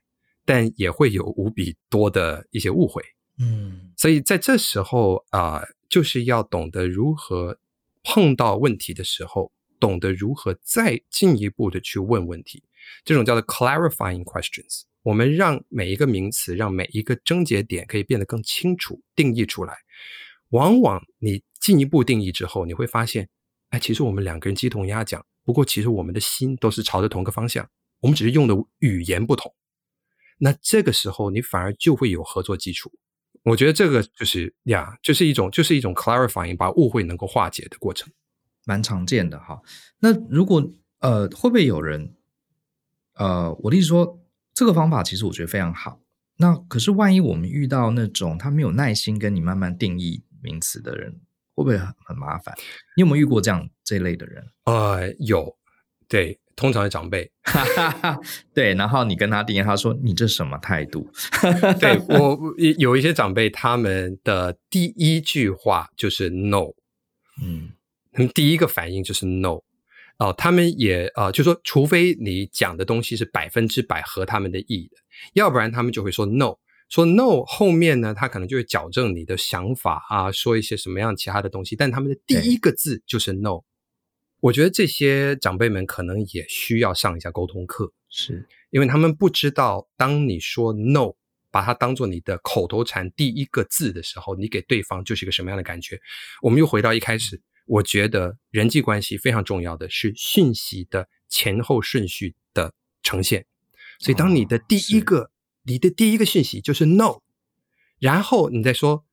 [0.45, 3.03] 但也会有无比多的一些误会。
[3.37, 7.59] 嗯，所以在这时候啊、呃，就是要懂得如何
[8.01, 12.63] 碰到问题的时候，懂得如何再进一步的去问问题，
[13.03, 14.83] 这种叫做 clarifying questions。
[15.03, 19.73] 我们让每一个名词，让每一个症结点可以变得更清楚，定义出来。
[20.49, 23.29] 往往你进一步定义之后，你会发现，
[23.69, 27.69] 哎，其实我们两个人鸡同鸭讲，不过其实我们的心都是朝着同一个方向，
[28.01, 29.53] 我们只是用的语言不同。
[30.39, 32.91] 那这个时候，你反而就会有合作基础。
[33.43, 38.11] 我觉得这个就是呀，就是一种，就是一种 clarifying，把误会能够化解的过程，
[38.65, 39.61] 蛮常见的哈。
[39.99, 40.61] 那如果
[40.99, 42.16] 呃，会不会有人
[43.17, 44.19] 呃，我的意思说。
[44.53, 45.99] 这个方法其实我觉得非常好。
[46.37, 51.11] 那可是万一我们遇到那种他没有耐心跟你慢慢定义名词的人，
[51.53, 52.55] 会不会很很麻烦？
[52.95, 54.43] 你有没有遇过这样这类的人？
[54.65, 55.55] 呃，有，
[56.07, 57.31] 对，通常是长辈。
[58.51, 61.07] 对，然后你跟他定义，他说你这什么态度？
[61.79, 62.39] 对，我
[62.79, 66.73] 有一些长辈，他们的第一句话就是 no，
[67.43, 67.73] 嗯，
[68.11, 69.61] 他们第一个反应就是 no。
[70.19, 74.97] 哦，他们也呃，就说，除非你讲的东西是百分之百合他们的意的，
[75.33, 76.55] 要不然他们就会说 no，
[76.89, 83.61] 说 no 后面呢，他可能就会矫正你的想法啊，说一些什么样其他的东西，但他们的第一个字就是 no。
[84.39, 91.13] 我觉得这些长辈们可能也需要上一下沟通课，是因为他们不知道，当你说 no，
[91.51, 95.99] 把它当做你的口头禅第一个字的时候，你给对方就是一个什么样的感觉。
[96.41, 97.39] 我们又回到一开始。
[97.67, 103.45] 我觉得人际关系非常重要的是讯息的前后顺序的呈现，
[103.99, 105.31] 所以当你的第一个、哦、
[105.63, 107.19] 你的第一个讯息就是 no，
[107.99, 109.05] 然后你再说，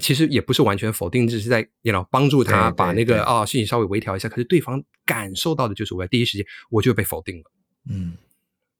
[0.00, 7.44] 其实也不是完全否定，只是在 you know 帮助他把那个啊讯息稍微微调一下，可是对方感受到的就是我在第一时间我就被否定了，
[7.90, 8.16] 嗯，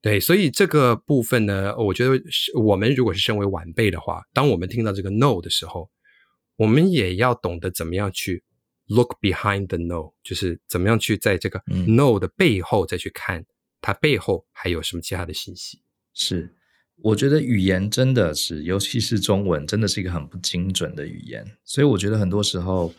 [0.00, 5.90] 对，所以这个部分呢，我觉得是我们如果是身为晚辈的话，当我们听到这个 no 的时候，
[6.56, 8.42] 我们也要懂得怎么样去。
[8.90, 13.44] Look behind the no，就是怎么样去在这个 no 的背后再去看
[13.82, 15.82] 它背后还有什么其他的信息。
[16.14, 16.54] 是，
[17.02, 21.44] 我觉得语言真的是，尤其是中文，真的是一个很不精准的语言。
[21.64, 22.94] 所以我觉得很多时候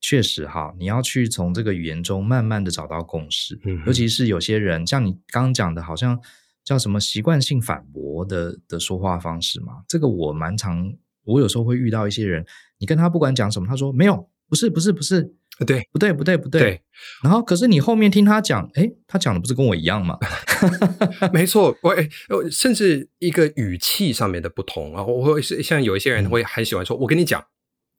[0.00, 3.60] 确实哈，你要去从这个语言中慢慢的找到共识。
[3.64, 6.18] 嗯，尤其是有些人像你刚刚讲的，好像
[6.64, 9.84] 叫什么习惯性反驳的的说话方式嘛。
[9.86, 10.90] 这个我蛮常，
[11.24, 12.46] 我有时候会遇到一些人，
[12.78, 14.26] 你跟他不管讲什么，他说没有。
[14.48, 15.34] 不是不是不是，
[15.66, 16.82] 对不对不对不对，对。
[17.22, 20.18] 然后可是你后面听他讲，哎，他讲的不是跟我一样吗？
[21.32, 22.08] 没错，我哎，
[22.50, 27.44] 甚至一个语气上面的不同啊，我会是像有一些人会很喜欢说，我跟你讲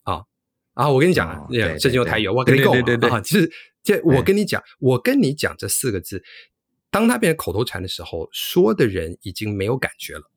[0.03, 0.23] 啊
[0.73, 1.47] 啊，我跟你讲啊，
[1.79, 3.51] 甚至用台语，我跟你讲，对对对啊，就是
[3.83, 6.23] 这我跟你讲，我跟你讲这四个字，
[6.91, 10.31] 当他变成口头禅的时候，说的人已经没有感觉了，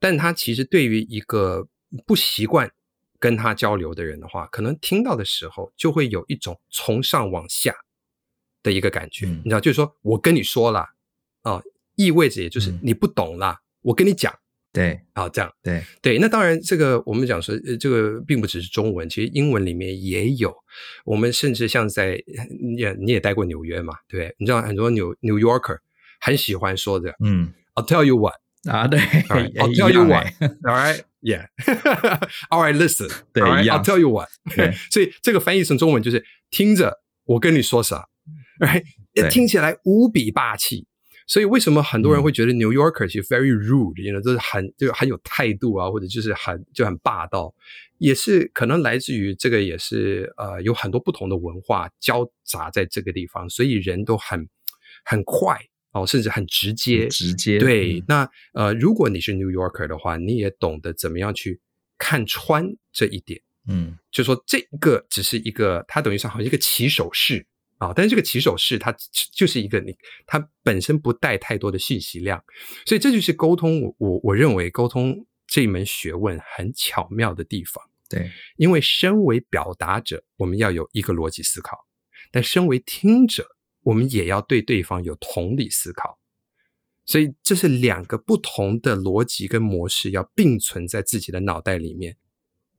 [0.00, 1.68] 但他其实对于一个
[2.06, 2.70] 不习惯。
[3.24, 7.74] 跟他交流的人的话，可能听到的时候就会有一种从上往下
[8.62, 10.80] 的一个感觉，嗯、你知道，就是说我跟你说了
[11.40, 11.62] 啊、呃，
[11.96, 14.30] 意味着也就是你不懂了，嗯、我跟你讲，
[14.74, 15.82] 对，好，这样，对。
[16.02, 20.54] 对，那当然，这个我们讲说，呃，这个并不只是中文，其实英文里面也有。
[21.06, 22.22] 我们甚至像在
[22.60, 25.78] 你也你也待过纽约嘛，对，你知道很多纽 New Yorker
[26.20, 28.34] 很喜欢说的，嗯，I'll tell you what
[28.68, 31.00] 啊，对，I'll tell you what，all right。
[31.24, 31.46] Yeah,
[32.50, 33.08] all right, listen.
[33.32, 34.28] 对 all right, I'll tell you what.
[34.90, 38.06] 所以这个翻译成中文就是听着我跟你说啥
[38.60, 38.84] ，right?
[39.30, 40.86] 听起来无比霸气。
[41.26, 47.54] 所以为什么很多人会觉得 New Yorker 其实 very rude，you know，就是很就很有态度啊，或者就是很就很霸道，
[47.96, 54.46] 也是可能来自于这个也是呃有很多不同的文化交杂在这个地方，所以人都很
[55.06, 55.58] 很快。
[55.94, 58.00] 哦，甚至很直接，直接对。
[58.00, 61.60] 嗯、那呃，如果你是 New Yorker 的话，你也懂得怎么样去
[61.96, 63.40] 看穿这一点。
[63.66, 67.46] 嗯，就说这个只是一个，它等于是好像一个起手式
[67.78, 68.94] 啊，但是这个起手式它
[69.32, 72.42] 就是一个你，它本身不带太多的信息量，
[72.84, 73.80] 所以这就是沟通。
[73.80, 77.82] 我我我认为沟通这一门学问很巧妙的地方。
[78.10, 81.78] 对，因为身为表达者，我们要有一个逻辑思考，
[82.30, 83.53] 但身为听者，
[83.84, 86.18] 我们也要对对方有同理思考。
[87.06, 92.16] 所以这是两个不同的逻辑跟模式要并存在自己的脑袋里面。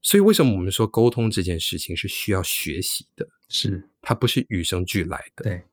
[0.01, 3.27] 所以为什么我们说沟通这件事情是需要学习的？
[3.49, 5.43] 是，它不是与生俱来的。
[5.43, 5.63] 对。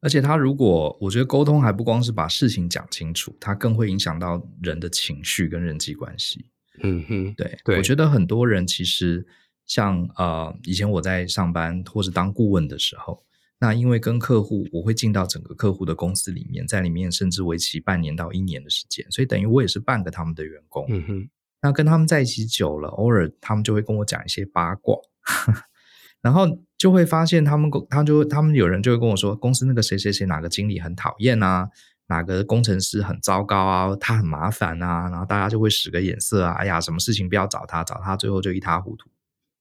[0.00, 6.44] 而且它如果，我觉得沟通还不光是把事情讲清楚，它更会影响到人的情绪跟人际关系。
[6.82, 9.26] 嗯哼，对，对，我觉得很多人其实
[9.64, 13.24] 像呃，以前我在上班或是当顾问的时候，
[13.58, 20.84] 那因为跟客户，我会进到整个客户的公司里面，在里面甚至为期半年到一年的时间，所以等于我也是半个他们的员工。
[20.88, 21.28] 嗯哼，
[21.62, 24.96] 那跟他们在一起久了，偶尔他们就会跟我讲一些八卦。
[26.20, 31.68] 然后就会发现，他们公，他就他们有人就会跟我说，公司那个谁谁谁哪个经理很讨厌啊，
[32.08, 39.08] 哪个工程师很糟糕啊，他很麻烦啊，然后大家就会使个眼色啊，哎呀，什么事情不要找他，找他最后就一塌糊涂。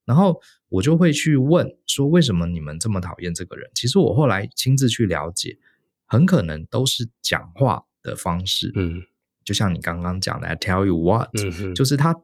[0.06, 0.40] 然后
[0.70, 3.70] 我就会去问说，为什么你们这么讨厌这个人？
[3.74, 5.58] 其实我后来亲自去了解，
[6.06, 9.02] 很可能都是讲话的方式，嗯，
[9.44, 12.16] 就像你刚刚讲的，I tell you what，嗯，就是他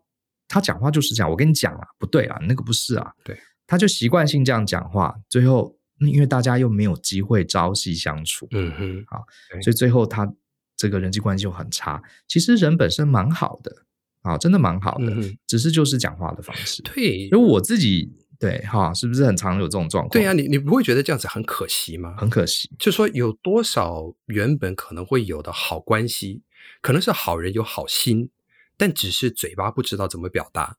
[0.48, 3.38] 他讲话就是这样，我跟你讲啊，不对啊，那个不是啊，对。
[3.68, 9.24] 他就习惯性这样讲话，最后因为大家又没有机会朝夕相处，嗯哼，好，
[9.62, 10.30] 所以最后他
[10.76, 12.04] 这个人际关系就很差。
[12.28, 13.86] 其实人本身蛮好的，
[14.22, 16.82] 啊，真的蛮好的，嗯，只是就是讲话的方式。
[16.82, 20.10] 对，因为我自己对哈，是不是很常有这种状况？
[20.12, 22.16] 对啊，你你不会觉得这样子很可惜吗？
[22.18, 26.42] 很可惜，就说有多少原本可能会有的好关系，
[26.82, 28.30] 可能是好人有好心，
[28.78, 30.78] 但只是嘴巴不知道怎么表达。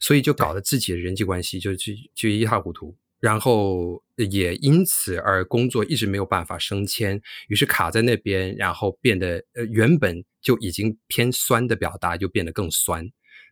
[0.00, 13.02] 所以就搞得自己的人际关系就就就一塌糊涂，然后也因此而工作一直没有办法升迁，于是卡在那边，然后变得呃原本就已经偏酸的表达就变得更酸，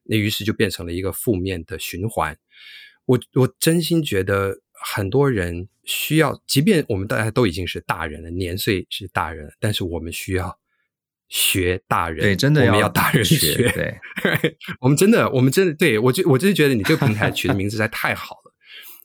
[0.05, 2.37] 那于是就变成了一个负面的循环。
[3.07, 10.59] 我我真心觉得很多人需要，即便我们大家都已经是大人了，年岁是大人了，但是我们需要。
[11.35, 13.99] 学大人，对，真的要我们要大人学，学对，
[14.81, 18.42] 我们真的，我们真的，对，我就我真是觉得你这个平台取的名字实在太好了，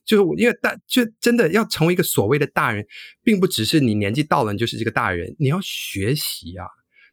[0.07, 2.83] 就是我因为大，就真的要成为一个所谓的大人，
[3.21, 6.65] 并不只是你年纪到了你就是这个大人，你要学习啊，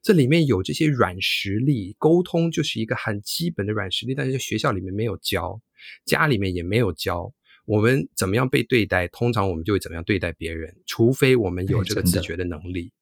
[0.02, 5.60] 这里面有这些软实力，沟通就是一个很基本的软实力，但是学校里面没有教，
[6.06, 7.30] 家里面也没有教，
[7.66, 12.92] 我们怎么样被对待，通常我们就会怎么样对待别人，除非我们有这个自觉的能力，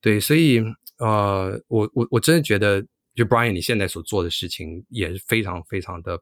[0.00, 0.62] 对，所以。
[1.00, 6.20] 呃，我我我真的觉得，就 Brian 你现在所做的事情也是非常非常的，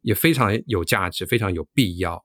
[0.00, 2.24] 也非常有价值，非常有必要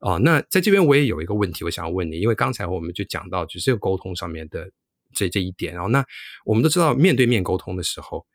[0.00, 0.18] 啊、呃。
[0.18, 4.70] 那在这边我也有一个问题，我想要问你，因为刚才我们就讲到就是这个沟通上面的
[5.14, 6.04] 这这一点，然后那
[6.44, 8.26] 我们都知道面对面沟通的时候，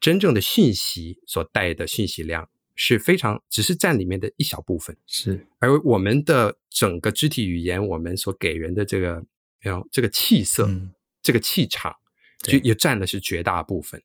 [0.00, 9.24] 真正的信息所带的信息量是非常只是占里面的一小部分，是而我们的整个肢体语言，我们所给人的这个，
[9.60, 10.92] 然后这个气色，嗯、
[11.22, 11.94] 这个气场。
[12.42, 14.02] 就也占的是绝大部分，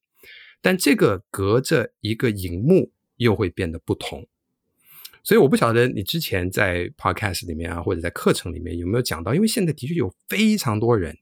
[0.62, 4.28] 但这个隔着一个荧幕又会变得不同，
[5.26, 11.18] 所以我不晓得你之前在 podcast 里面啊，或者在课程里面有没有讲到，因为现在的确有非常多人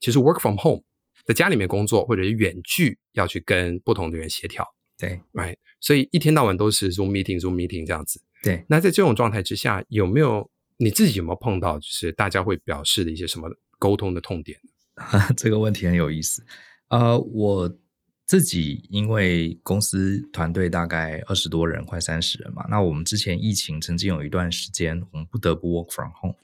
[0.00, 0.82] 其实 work from home，
[1.26, 4.66] 在家里面工作或者是远距要去跟不同的人协调，
[4.98, 8.64] 对，right，所以一天到晚都是 Zoom meeting Zoom meeting 这样子，对。
[8.68, 14.58] 那在这种状态之下，有没有你自己有没有碰到，就是大家会表示的一些什么沟通的痛点？
[15.36, 16.42] 这个问题很有意思，
[16.88, 17.78] 呃，我
[18.26, 26.36] 自己因为公司团队大概二十多人，快三十人嘛，那我们之前疫情曾经有一段时间，我们不得不 work from home。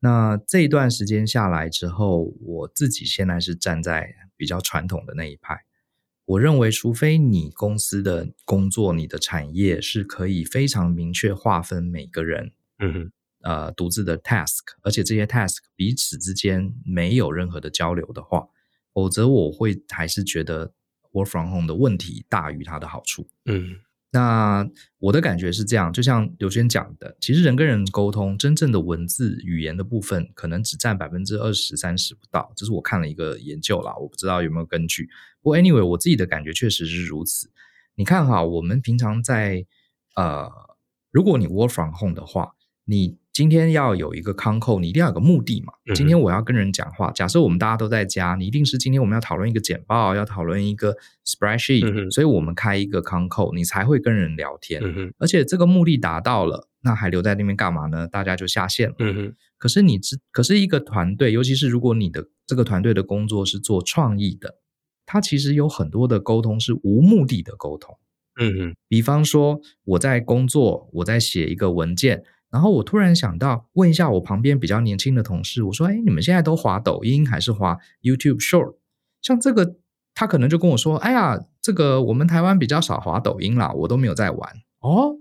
[0.00, 5.64] 那这一段时间下来之后，我自己现在是站在比较传统的那一派。
[6.26, 13.12] 我认为，除非你公司的工作、你的产业是可以非常明确划分每个人，嗯哼。
[13.42, 18.46] 呃，独自的 task，而且这些 task 彼此之间没有任何的交流的话，
[18.92, 20.74] 否则我会还是觉得
[21.12, 23.28] work from home 的问题大于它的好处。
[23.44, 23.76] 嗯，
[24.12, 24.68] 那
[24.98, 32.52] 我的感觉是这样，就像刘轩讲的，其实人跟人沟通，真正的文字语言的部分，可能只占百分之二十三十不到。
[32.56, 35.08] 这是我看了一个研究啦，我不知道有没有根据。
[35.40, 37.50] 不过 anyway，我自己的感觉确实是如此。
[37.94, 39.64] 你看哈，我们平常在
[40.16, 40.50] 呃，
[41.12, 45.72] 如果你 work from home 的话，你今天要有一个 concall，你一定要有个目的嘛。
[45.94, 54.82] 今天我要跟人讲话，假设我们大家都在家，你一定是今天我们要讨论一个简报，要讨论一个 spreadsheet，所以我们开一个 concall，你才会跟人聊天。
[55.18, 58.08] 而且这个目的达到了，那还留在那边干嘛呢？
[58.08, 58.96] 大家就下线了。
[59.56, 64.56] 可是你只可是一个团队，尤其是如果你的这个团队的工作是做创意的，
[65.06, 67.96] 它其实有很多的沟通是无目的的沟通。
[68.40, 78.76] 嗯嗯，比方说我在工作，我在写一个文件，然后我突然想到问一下我旁边比较年轻的同事，我说：“哎，你们现在都滑抖音还是滑 YouTube Short？”
[79.22, 79.76] 像这个，
[80.14, 85.16] 他可能就跟我说：“哎呀，这个我们台湾比较少滑抖音啦，我都没有在玩。”哦，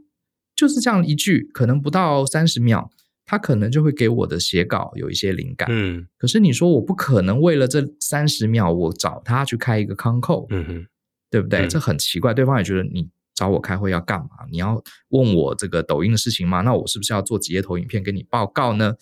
[0.55, 2.89] 就是这样一句，可能不到三十秒。
[3.31, 10.87] 他可能就会给我的写稿有一些灵感，嗯，可是你说我不可能为了这三十秒，我找他去开一个 con call，嗯哼，
[11.29, 11.59] 对不对？
[11.59, 13.07] 嗯、这很奇怪，对方也觉得你
[13.39, 14.27] 找我开会要干嘛？
[14.51, 16.59] 你要问我这个抖音的事情吗？
[16.59, 18.95] 那我是不是要做几页投影片给你报告呢？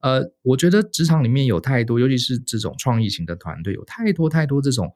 [0.00, 4.90] 呃，我觉得职场里面有太多，尤其是这种创意型的团队，有太多太多这种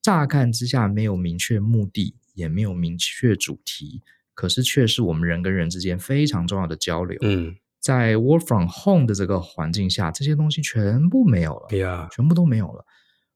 [0.00, 4.00] 乍看之下没有明确目的，也没有明确主题，
[4.32, 7.54] 可是却是我们人跟人之间非常重要的交流，嗯。
[7.80, 12.08] 在 work from home 的这个环境下，这些东西全部没有了，Yeah.
[12.08, 12.82] 全部都没有了。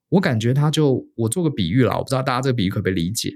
[0.09, 3.31] 我感觉他就，我做个比喻啦，我不知道大家这个比喻可不可以理解？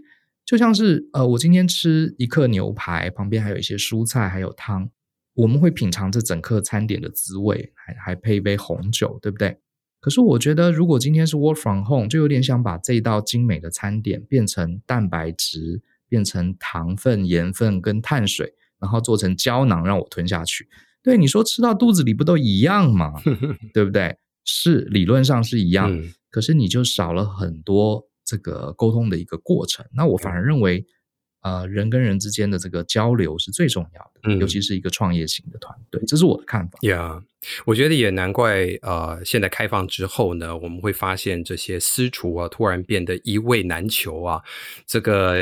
[0.44, 4.90] 就像是呃，我今天吃一克牛排，旁边还有一些蔬菜，还有汤，
[5.34, 9.58] 我们会品尝这整客餐点的滋味，还还配一杯红酒，对不对？
[10.00, 20.68] 可是我觉得，如果今天是 work from home，就有点想把这一道精美的餐点变成蛋白质，变成糖分、盐分跟碳水，然后做成胶囊让我吞下去。
[21.04, 23.12] 对，你说吃到肚子里不都一样吗？
[23.72, 24.16] 对不对？
[24.44, 29.84] 是理论上是一样，嗯，可是你就少了很多这个沟通的一个过程。
[29.94, 30.86] 那我反而认为。
[31.44, 36.78] 呃，人跟人之间的这个交流是最重要的，嗯，尤其是一个创业型的团队，这是我的看法。
[36.82, 44.40] 呀，yeah, 我觉得也难怪，呃，现在开放之后呢，我们会发现这些私厨啊，突然变得一味难求啊。
[44.86, 45.36] 这个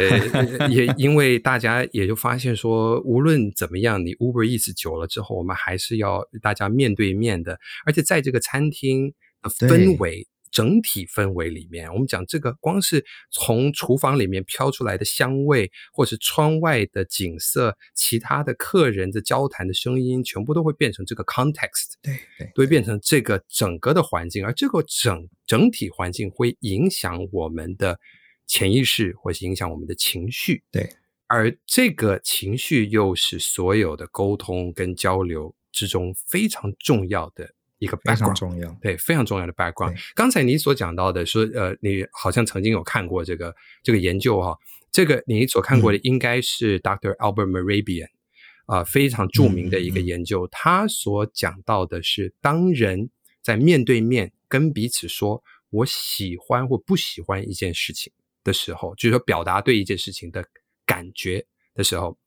[0.71, 9.13] 也因为大家也就发现说，无论怎么样，你 Uber Eats 久了之后，我们还是要大家面对面的，而且在这个餐厅
[9.43, 10.27] 的氛围。
[10.51, 27.99] 整体氛围里面，我们讲这个，光是从厨房里面飘出来的香味，或是窗外的景色，其他的客人的交谈的声音，全部都会变成这个 context，对对，都会变成这个整个的环境，而这个整整体环境会影响我们的
[28.47, 30.89] 潜意识，或是影响我们的情绪，对，
[31.29, 37.55] 而这个情绪又是所有的沟通跟交流之中非常重要的。
[37.81, 39.99] 一个 background，非常重要，对，非常重要的 background。
[40.15, 44.57] 刚才你所讲到的说，呃，你好像曾经有看过这个这个研究哈，
[44.93, 47.17] 这个你所看过的应该是 Dr.
[47.17, 48.09] Albert Mehrabian
[48.67, 50.47] 啊，非常著名的一个研究。
[50.53, 53.11] 他所讲到的是，当人
[53.43, 58.13] 在面对面跟彼此说我喜欢或不喜欢一件事情
[58.45, 60.45] 的时候，就是说表达对一件事情的
[60.85, 62.19] 感觉的时候，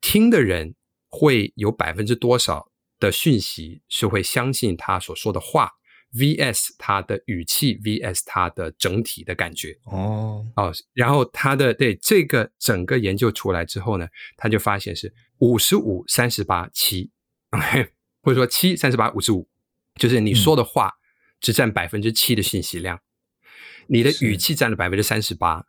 [0.00, 0.74] 听的人
[1.08, 2.67] 会有百分之多少
[2.98, 5.72] 的讯息是会相信他所说的话
[6.14, 9.78] ，vs 他的语气，vs 他的整体的感觉。
[9.84, 17.10] 哦哦，然后他的对这个整个研究出来之后呢，他就发现是五十五三十八七，
[18.22, 19.48] 或者说七三十八五十五，
[19.96, 20.94] 就是你说的话
[21.40, 23.00] 只占百分之七的信息量，嗯、
[23.88, 25.66] 你的语气占了百分之三十八，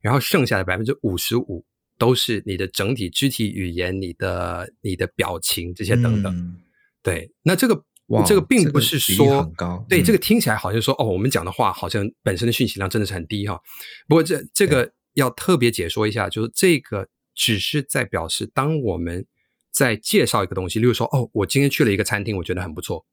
[0.00, 1.64] 然后剩下的百分之五十五
[1.96, 6.36] 都是你的整体肢体语言、你的你的表情这些等等。
[6.36, 6.62] 嗯
[7.06, 13.60] 对，那这个哇这个并不是说，这个、很高对、嗯、这个听起来好像说哦，我们讲的话好像本身的讯息量真的是很低哈。
[14.08, 19.24] 不过这这个要特别解说一下，就是这个只是在表示，当我们
[19.70, 23.06] 在介绍一个东西，例如说哦，我今天去了一个餐厅，我觉得很不错。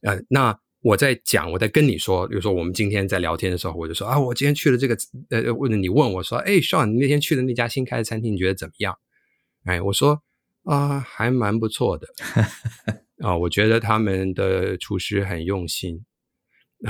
[0.00, 4.96] 呃，那我在讲，我在跟你说，比如说我们今天在聊天的时候，我就说啊，我今天去了这个，
[5.28, 8.96] 呃，问你问我说，哎，Sean，你那天去的那家新开的餐厅，你觉得怎么样？
[9.64, 10.22] 哎，我说
[10.64, 12.06] 啊，还蛮不错的。
[13.26, 16.04] 啊、哦，我觉得他们的厨师很用心。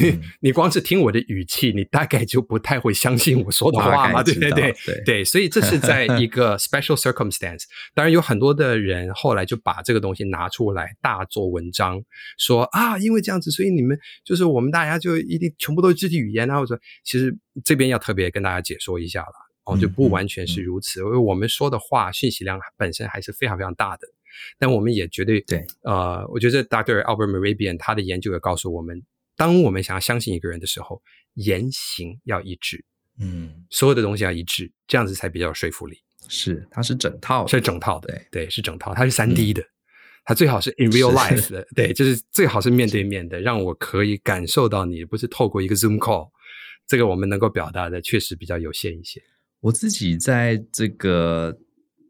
[0.00, 4.20] 你、你光是听我的语气，你大概就不太会相信我说的话嘛？
[4.20, 7.64] 对对对对对，所以这是在一 个 special circumstance。
[7.94, 12.02] 当然，有很多的人后来就把这个东西拿出来大做文章，
[12.36, 16.58] 说啊，因为这样子，所以你们就是我们大家就一定全部都是肢体语言啊。
[16.58, 19.34] 或者其实这边要特别跟大家解说一下了，
[19.66, 24.08] 哦，就不完全是如此，因为我们说的话信息量本身还是非常非常大的。
[24.58, 27.02] 但我们也绝对对，呃，我觉得 Dr.
[27.04, 29.02] Albert Mehrabian 他的研究也告诉我们，
[29.36, 31.02] 当我们想要相信一个人的时候，
[31.34, 32.84] 言行要一致，
[33.18, 35.98] 嗯，所有的东西要一致，这样子才比较有说服力。
[36.28, 39.64] 是，它是整套，是整套的，对，对，是整套，它是三 D 的，
[40.24, 46.30] 它最好是 in real life 的， 对，就是最好是面对面的，让我可以感受到你，不是透过一个 Zoom call，
[46.86, 49.22] 这个我们能够表达的确实比较有限一些。
[49.60, 51.58] 我自己在这个。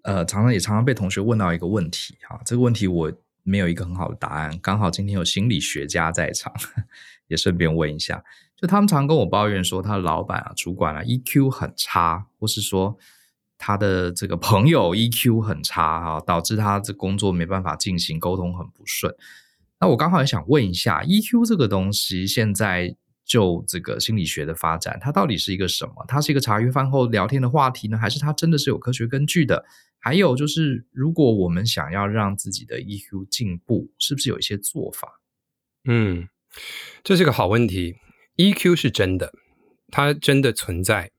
[0.03, 4.59] 呃，常常也常常被同学问到一个问题哈，这个问题我没有一个很好的答案。
[4.63, 6.53] 刚好今天有心理学家在场，
[7.29, 8.23] 也顺便问一下，
[8.57, 12.97] 就他们常跟我抱怨说，他的老板啊、主管啊，EQ 很差，或是说
[13.59, 19.15] 他的这个朋友 EQ 很差哈，导致他这工作没办法进行，沟通很不顺。
[19.81, 22.95] 那我刚好也想问一下，EQ 这个东西，现在
[23.31, 26.05] 就这个心理学的发展，它到底是一个什么？
[26.09, 29.65] 它是一个茶余饭后聊天的话题呢，还是它真的是有科学根据的？
[30.01, 35.21] 还有就是，如果我们想要让自己的 EQ 进步，是不是有一些做法？
[35.85, 36.29] 嗯，
[37.05, 37.95] 这是个好问题。
[38.35, 39.33] EQ 是真的，
[39.93, 41.13] 它真的存在。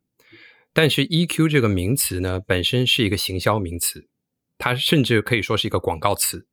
[0.73, 4.09] 但是 EQ 这个名词呢，本身是一个行销名词，
[4.57, 6.45] 它甚至可以说是一个广告词。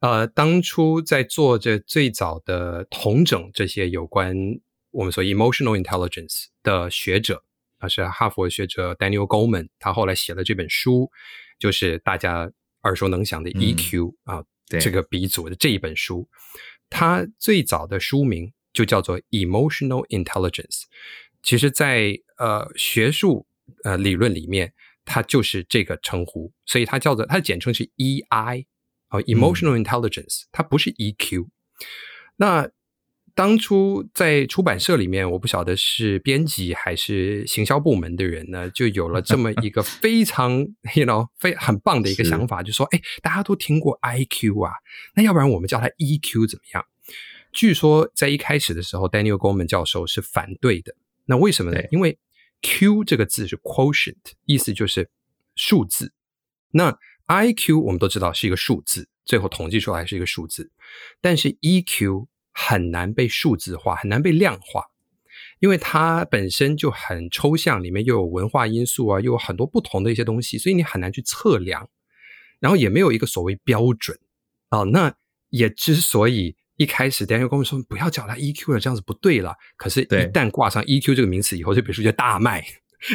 [0.00, 4.36] 呃，当初在做这最早的统整这些有关
[4.92, 7.42] 我们说 emotional intelligence 的学者，
[7.80, 11.10] 他是哈佛学者 Daniel Goleman，他后来写了这本书，
[11.58, 12.48] 就是大家
[12.82, 14.44] 耳熟能详的 EQ、嗯、啊，
[14.80, 16.28] 这个鼻祖的这一本书，
[16.88, 20.84] 它最早的书名就叫做 Emotional Intelligence。
[21.42, 23.46] 其实在，在呃学术
[23.82, 24.72] 呃理论里面，
[25.04, 28.66] 它就是这个称呼，所以它叫做它的简称是 EI。
[29.10, 31.46] 哦，emotional intelligence，它不是 EQ。
[32.36, 32.70] 那
[33.34, 40.58] 当初在出版社里面，我不晓得是编辑还是行销部门的人呢，就有了这么一个 非常
[40.94, 44.72] ，you know，非很棒的一个想法，就说，哎，大家都听过 IQ 啊，
[45.14, 46.84] 那要不然我们叫它 EQ 怎么样？
[47.52, 50.94] 据说在一开始的时候，Daniel Goleman 教授是反对的。
[51.26, 51.80] 那为什么呢？
[51.90, 52.18] 因为
[52.62, 55.10] Q 这个字是 quotient，意思就是
[55.54, 56.12] 数字。
[56.72, 56.98] 那
[57.28, 60.70] IQ 我们都知道是一个数字，最后统计出来是一个数字，
[61.20, 64.84] 但是 EQ 很难被数字化，很难被量化，
[65.60, 71.88] 因为它本身就很抽象，里面又有文化因素啊，又有很多不同的一些东西，所以你很难去测量，
[72.60, 74.18] 然后也没有一个所谓标准
[74.70, 74.84] 啊。
[74.84, 75.14] 那
[75.50, 82.64] 也之所以一开始 Daniel 跟我说不要叫它 EQ 了，这样子不对了，可是，一旦挂上 EQ 这个名词以后，这本书就大卖。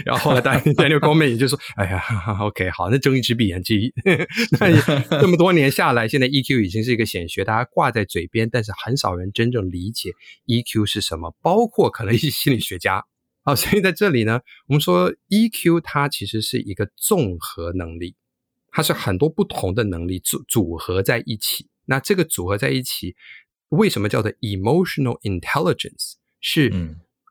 [0.06, 2.02] 然后后来，Daniel Goleman 也就说：“哎呀
[2.40, 3.92] ，OK，好，那睁一只闭眼睛。
[4.60, 4.82] 那也
[5.22, 10.12] 这么多年下来，现在 EQ 已经是一个显学，大家挂在嘴边，但是很少人真正理解
[10.48, 13.04] EQ 是什么，包括可能一些心理学家
[13.44, 13.54] 啊。
[13.56, 18.16] 所以在这里呢，我们说 EQ 它其实是一个综合能力，
[18.72, 21.68] 它是很多不同的能力组组合在一起。
[21.86, 23.16] 那这个组合在一起，
[23.68, 26.14] 为什么叫做 emotional intelligence？
[26.40, 26.72] 是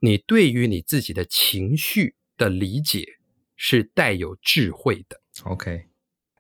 [0.03, 3.07] 你对于你自己的情绪。”的理解
[3.55, 5.87] 是带有智慧的，OK，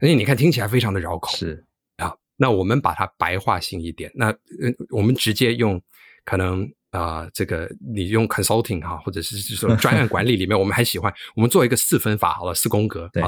[0.00, 1.64] 所以你看听起来非常的绕口，是
[1.96, 2.12] 啊。
[2.36, 5.80] 那我们把它白话性一点，那嗯，我们直接用
[6.24, 13.22] 可能啊、呃，这个你用 consulting 哈，或者是说专案管理里面，我们还喜欢我们做一个四分法好了，四宫格，对，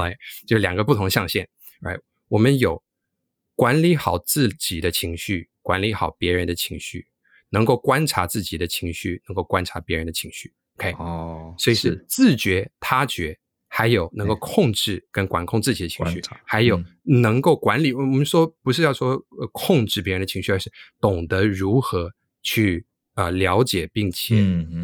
[0.45, 1.47] 就两个不同象限
[1.81, 2.01] ，right？
[2.27, 2.83] 我们有
[3.55, 7.07] 管理好自己的情绪，管理好别人的情绪，
[7.51, 10.53] 能够观察自己的情绪，能够观察别人的情绪。
[10.77, 13.37] OK，哦，所以是自觉、他觉，
[13.69, 17.93] 还有能够控制跟管控自己的情绪，还有能够管理。
[17.93, 20.69] 我们说不是要说呃控制别人的情绪，而是
[20.99, 22.11] 懂得如何
[22.43, 24.35] 去呃了解，并且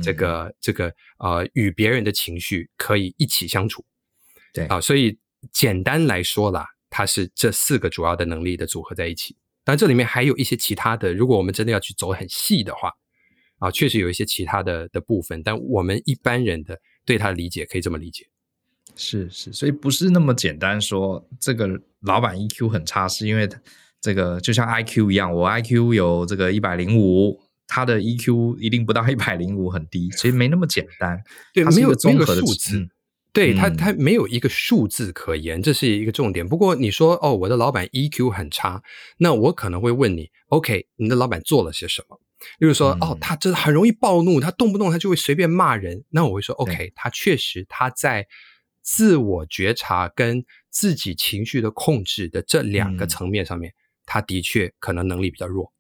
[0.02, 3.84] 这个、嗯嗯、这个呃与别人的情绪可以一起相处。
[4.54, 5.20] 对啊，所以
[5.52, 9.36] 简单来说啦，它是这四个主要的能力的组合在一起。
[9.66, 12.94] 当然，这里面还有一些其他的，如果我们真的要去走很细的话。
[13.62, 18.26] 啊，确实有一些其他的的部分，但我们一般人的对他的理解可以这么理解，
[18.96, 21.70] 是是，所以不是那么简单说这个
[22.02, 23.48] 老板 EQ 很差，是因为
[24.02, 31.22] 这个就像 IQ 一样，我 IQ 有这个一百零五，他的 EQ 一定不到一百零五，很低，所以没那么简单。
[31.54, 32.90] 对，它是一个综合的数字，嗯、
[33.32, 36.48] 对他他没有一个数字可言，这是一个重点。
[36.48, 38.82] 不过你说哦，我的老板 EQ 很差，
[39.20, 42.20] 那我可能会问你，OK，你的老板做了些什么？
[42.60, 46.04] 例如说，哦，他真的很容易暴怒，他动不动他就会随便骂人。
[46.10, 48.28] 那我会说，OK，他确实他在
[48.82, 53.74] 自我觉察跟自己情绪的控制的这两个层面上面，
[54.06, 55.72] 他的确可能能力比较弱。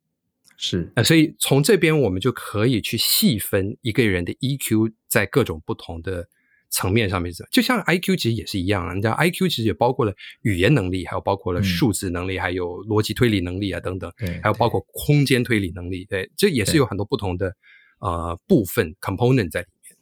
[0.58, 6.28] 是，呃所以从这边我们就可以去细分一个人的 EQ 在各种不同的。
[6.72, 8.94] 层面上面是，就像 IQ 其实也是一样啊。
[8.94, 14.12] 你知道 IQ 其实也包括了语言能力，还有包括了数字能力，嗯、还有逻辑推理能力啊等等，
[14.42, 16.06] 还有包括空间推理能力。
[16.06, 17.54] 对，这也是有很多不同的
[18.00, 19.96] 呃部分 component 在里面。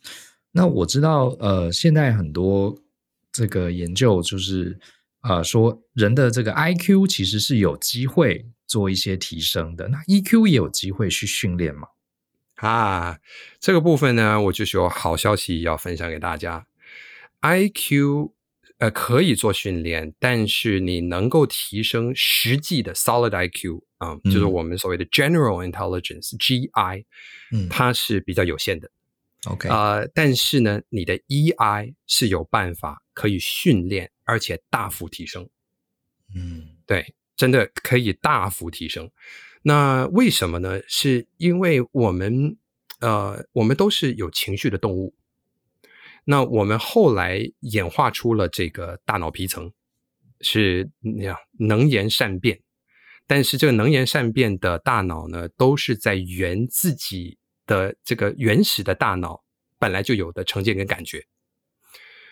[0.51, 2.77] 那我知道，呃，现在很多
[3.31, 4.79] 这个研究就是
[5.21, 9.87] 呃说人的这个 IQ 其实是有机会做一些提升的。
[9.87, 11.87] 那 EQ 也有机会去训练吗？
[12.59, 13.19] 啊，
[13.59, 16.67] 这个部分呢，我就是有好消息要分享给大家。
[17.41, 18.31] IQ
[18.79, 27.05] 呃可以做训练，但是你能够提升实际的 solid IQ 啊、嗯，就是我们所谓的 general intelligence GI，
[27.51, 28.89] 嗯，它是比较有限的。
[29.45, 35.47] OK，呃，但是呢，你的 EI 是有办法可以训练，而且大幅提升。
[36.35, 39.09] 嗯，对，真的可以大幅提升。
[39.61, 40.81] 那为什么呢？
[40.87, 42.57] 是因为我们
[42.99, 45.15] 呃，我们都是有情绪的动物。
[46.25, 49.71] 那我们后来演化出了这个大脑皮层，
[50.41, 52.61] 是那样能言善辩。
[53.27, 57.37] 但是这个能言善辩的大脑呢，都是在圆自己。
[57.69, 59.43] 的这个原始的大脑
[59.77, 61.27] 本来就有的成见跟感觉，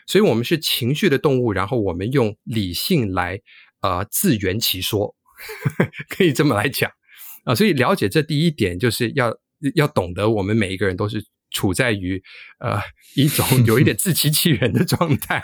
[0.07, 3.39] 所以我们是情绪的动物，然后我们用理性来
[3.81, 5.15] 呃自圆其说，
[6.09, 6.91] 可以这么来讲
[7.47, 7.55] 啊。
[7.55, 9.35] 所以了解这第一点，就是要
[9.73, 11.25] 要懂得我们每一个人都是。
[11.49, 12.21] 处在于
[12.59, 12.77] 呃
[13.15, 15.41] 一种 有一点自欺欺人的状态，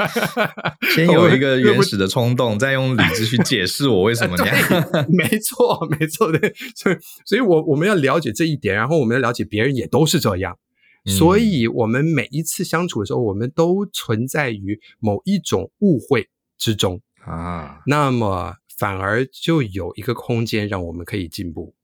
[0.94, 4.56] 先有一个原始的冲动，再用理智去解释我为什么这样。
[5.08, 10.58] 没错，没错，对，所以，所以我我们要了解这一点，然后我们要了解别人也都是这样，
[11.06, 21.74] 所以我们每一次相处的时候，我们都存在于某一种误会之中啊，那么反而就有一个空间让我们可以进步，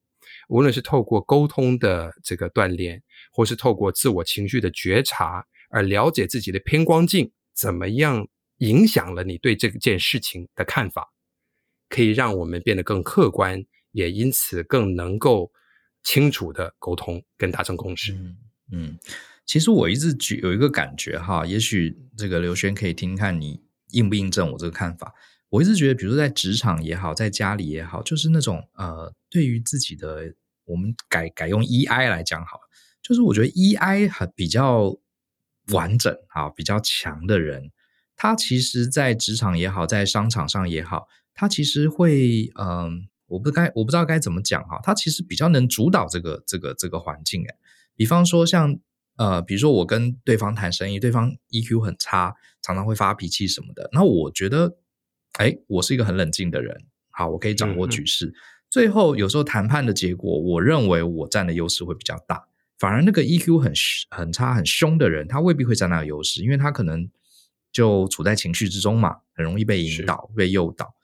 [0.49, 3.03] 无论是透过沟通的这个锻炼。
[3.33, 8.27] 或是透过自我情绪的觉察而了解自己的偏光镜怎么样
[8.59, 11.13] 影响了你对这件事情的看法，
[11.89, 15.53] 可以让我们变得更客观，也因此更能够
[16.03, 18.13] 清楚的沟通跟达成共识。
[18.15, 18.37] 嗯，
[18.73, 18.99] 嗯，
[19.47, 25.15] 其实我一直举有一个感觉哈，也许这个刘轩可以听看你印不印证我这个看法。
[25.51, 30.35] 我一直觉得，比如说在职场也好，在家里也好，就是那种呃，对于自己的，
[30.65, 32.63] 我们改改用 EI 来讲好了。
[33.03, 34.97] 就是我觉得 EI 很比较
[35.73, 37.71] 完整啊，比较强的人，
[38.15, 47.55] 他其实，在职场也好，在商场上也好，他其实会，嗯，我不该，我不知道该怎么讲哈，他其实比较能主导这个这个这个环境诶。
[47.97, 48.79] 比方说像，
[49.17, 54.77] 呃，比如说我跟对方谈生意，对方 EQ 很差，常常会发脾气什么的，那我觉得，
[55.35, 56.77] 哎，我是一个很冷静的人，
[57.11, 58.33] 好，我可以掌握局势，
[58.69, 62.47] 最后有时候谈判的结果，我认为我占的优势会比较大。
[62.79, 63.73] 反而那个 EQ 很
[64.11, 67.11] 很差、很凶的人，他未必会占那个优势，因为他可能
[67.71, 70.95] 就处在情绪之中嘛，很容易被引导、被诱导。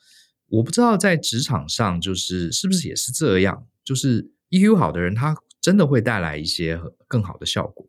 [0.48, 3.66] 我不知道在职场上，就是是不是也是这样？
[3.84, 7.86] 就是 EQ 好的人，他真的会带来一些更好的效果，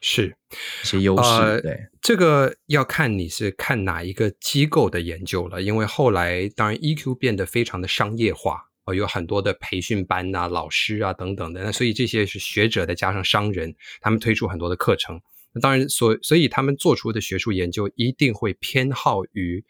[0.00, 0.34] 是
[0.82, 1.22] 一些优势。
[1.22, 8.64] 呃、对，这个要看你是看哪一个机构的研究了，因为后来当然 EQ 变得非常的商业化。
[8.94, 15.20] 有很多的培训班啊、老师啊等等的，那所以这些是学者再加上商人，他们推出很多的课程。
[15.52, 19.62] 那当然，所所以他们做出的学术研究一定会偏好于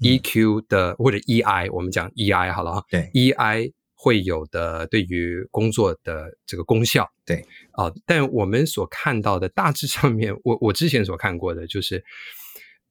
[0.00, 3.70] EQ 的、嗯、或者 EI，我们讲 EI 好了哈，对 EI
[4.02, 7.36] 会有的对于工作的这个功效，对
[7.70, 7.94] 啊、呃。
[8.04, 12.04] 但我们所看到的大致上面，我我之前所看过的就是，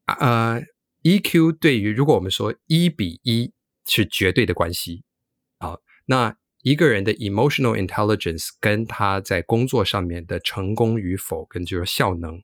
[0.06, 0.62] 呃
[1.04, 3.52] ，EQ 对于如果我们说一比一
[3.86, 5.04] 是绝对的关系。
[5.58, 12.42] 啊那一个人的 emotional intelligence 跟他在工作上面的成功与否，跟就是效能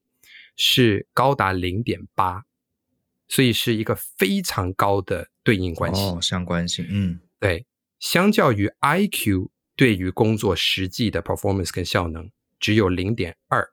[0.57, 2.43] 是高达零点八，
[3.30, 6.01] 所以是一个非常高的对应关系。
[6.01, 7.65] 哦，相关性，嗯，对。
[8.00, 12.30] 相较于 IQ 对于工作实际的 performance 跟效能
[12.60, 13.72] 只有零点二。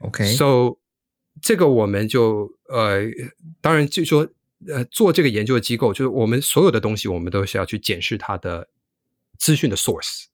[0.00, 0.78] OK，so
[1.40, 3.02] 这个我们就呃，
[3.60, 4.28] 当然就说。
[4.68, 8.68] 呃，做这个研究的机构，就是我们所有的东西，我们都是要去检视它的
[9.36, 10.26] 资讯的 source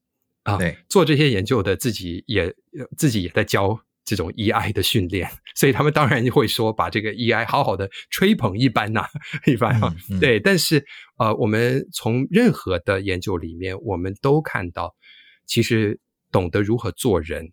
[0.43, 0.59] 啊。
[0.59, 2.55] 对，做这些研究的自己也
[2.95, 9.11] 自己也在教这种 EI 的训练，所以他们当然会说把这个 EI 好好的吹捧一番呐、啊，
[9.45, 9.95] 一番啊。
[10.09, 10.83] 嗯嗯、对，但是
[11.19, 14.97] 呃，我们从任何的研究里面，我们都看到，
[15.45, 16.01] 其实
[16.33, 17.53] 懂得如何做人，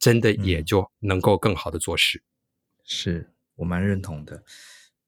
[0.00, 2.18] 真的也就能够更好的做事。
[2.18, 4.42] 嗯、是我蛮认同的。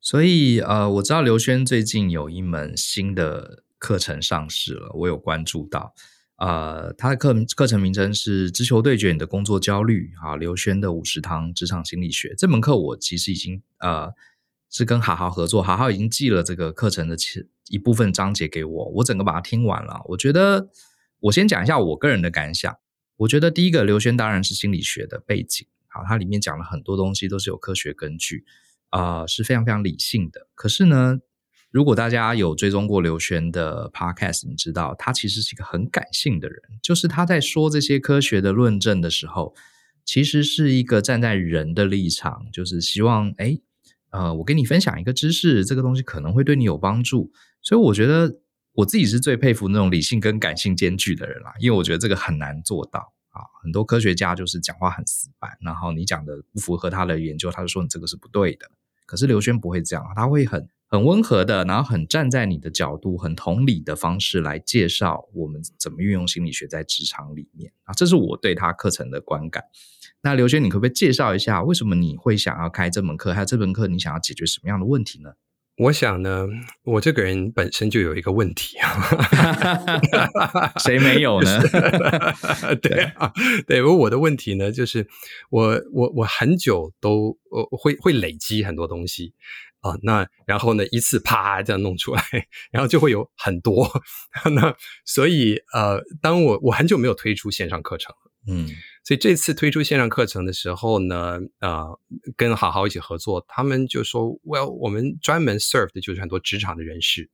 [0.01, 5.93] 所以，呃，我知道刘轩最近有一门新的课程上市了，我有关注到。
[6.41, 12.35] 呃，他的课课程名称是《直球对决你的工作焦虑》啊，刘轩的五十堂职场心理学。
[12.37, 14.11] 这门课我其实已经呃
[14.71, 20.01] 是跟好好合作，好好已经寄了这个课程的其一部分章节给我，我整个把它听完了。
[20.07, 20.71] 我觉得，
[21.21, 22.75] 我先讲一下我个人的感想。
[23.17, 28.45] 我觉得第一个，刘轩当然是心理学的背景，好，它里面讲了很多东西都是有科学根据。
[28.89, 30.49] 啊、是非常非常理性的。
[30.57, 31.21] 可是呢，
[31.71, 36.61] 如果大家有追踪过刘轩的 podcast，你知道他其实是一个很感性的人。
[36.83, 39.55] 就是他在说这些科学的论证的时候，
[40.05, 43.57] 其实是一个站在人的立场，就是希望，哎，
[44.11, 47.31] 呃，我跟你分享一个知识，这个东西可能会对你有帮助。
[47.63, 48.41] 所以我觉得
[48.73, 53.13] 我自己是最佩服那种理性跟感性兼具的人啦，因为我觉得这个很难做到。
[53.31, 58.69] 啊，很多科学家就是讲话很死板，然后你讲的不符合他的研究，他就说你这个是不对的。
[59.07, 69.63] 可是刘轩不会这样，他会很很温和的，然后很站在你的角度，很同理的方式来介绍我们怎么运用心理学在职场里面啊，这是我对他课程的观感。
[70.23, 73.33] 那刘轩，你可不可以介绍一下，为什么你会想要开这门课？
[73.33, 75.31] 还有这门课你想要解决什么样的问题呢？
[75.77, 76.47] 我想呢，
[76.83, 79.01] 我这个人本身就有一个问题啊
[80.79, 81.59] 谁没有呢？
[82.83, 83.33] 对啊，
[83.67, 85.07] 对，我的问题呢，就是
[85.49, 89.33] 我我我很久都呃会会累积很多东西
[89.81, 92.23] 啊，那然后呢一次啪这样弄出来，
[92.71, 93.89] 然后就会有很多，
[94.55, 94.75] 那
[95.05, 98.69] 所以呃，当我我很久没有推出线上课程了，嗯。
[99.03, 101.99] 所以这次推出线上课程的时候呢，呃，
[102.37, 107.31] 跟好好一起合作，他们就说，Well，我们专门 serve 的就是很多职场的人士，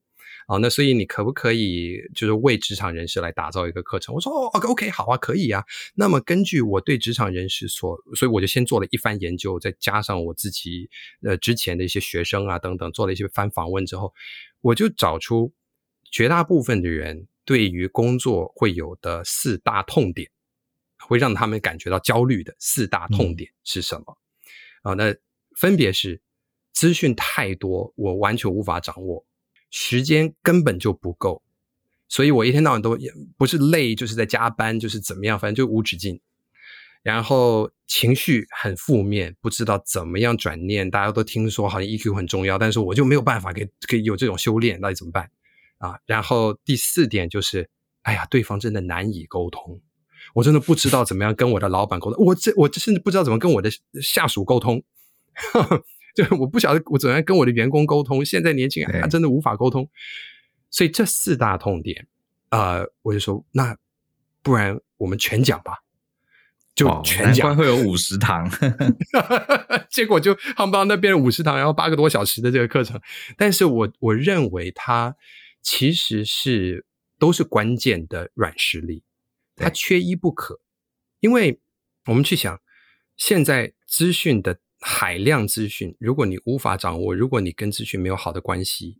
[0.47, 4.15] 啊，那所以你可不可以就是为职场人士来打造一个课程？
[4.15, 5.65] 我说，哦，OK，好啊，可以啊。
[5.95, 10.89] 那么根据我对职场人士所，所以我就先做了一番研究，再加上我自己
[11.23, 14.15] 呃之前的一些学生啊等等，做了一些番访问之后，
[14.61, 15.53] 我就找出
[16.11, 20.31] 绝大部分的人对于工作会有的四大痛点。
[20.99, 24.19] 会让他们感觉到焦虑的四大痛点是什么？
[24.83, 25.15] 啊、嗯，那
[25.55, 26.21] 分别是
[26.73, 29.25] 资讯太多，我完全无法掌握；
[29.71, 31.43] 时间根本就不够，
[32.09, 36.21] 所以我一天到晚都也不是累，就是在加班，就是怎么样，反正就无止境。
[37.03, 40.91] 然后情绪很负面，不知道怎么样转念。
[40.91, 45.31] 大家都听说好像 EQ 很重要，但是我就没有办法给给有这种修炼，到底怎么办
[45.79, 46.01] 啊？
[46.05, 47.71] 然后第四点就是，
[48.03, 49.81] 哎呀，对方真的难以沟通。
[50.35, 53.71] 我真的不知道怎么样跟我的老板沟通，我这我甚至不知道怎么跟我的
[54.03, 54.83] 下属沟通，
[56.25, 58.25] 就我不晓得我怎样跟我的员工沟通。
[58.25, 59.87] 现在年轻人他真的无法沟通，
[60.71, 62.07] 所以这四大痛点，
[62.49, 63.77] 呃，我就说那
[64.43, 65.83] 不然我们全讲吧，
[66.75, 67.55] 就全讲。
[67.55, 68.51] 会有五十堂，
[69.91, 72.99] 结果就夯不到那边五十堂，然后八个多小时的这个课程。
[73.37, 75.17] 但是我我认为它
[75.61, 76.87] 其实是
[77.19, 79.03] 都是关键的软实力。
[79.55, 80.61] 它缺一不可，
[81.21, 81.61] 因为
[82.05, 82.61] 我们去想，
[83.17, 88.99] 现在资讯的海量资讯，如果你无法掌握，如果你跟资讯没有好的关系，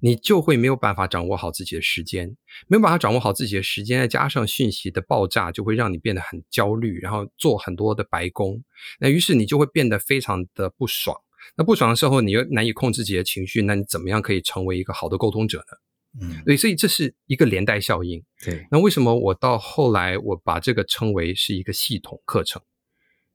[0.00, 8.62] 你就会没有办法掌握好自己的时间，没有办法掌握好自己的时间，再加上讯息的爆炸，就会让你变得很焦虑，然后做很多的白工，
[8.98, 11.16] 那于是你就会变得非常的不爽。
[11.56, 15.78] 那不爽的时候，你又难以控制自己的情绪，那你怎么样可以成为一个好的沟通者呢？
[16.20, 18.22] 嗯，对，所以这是一个连带效应。
[18.44, 22.60] 对，那为什么我到后来我把这个称为是一个系统课程？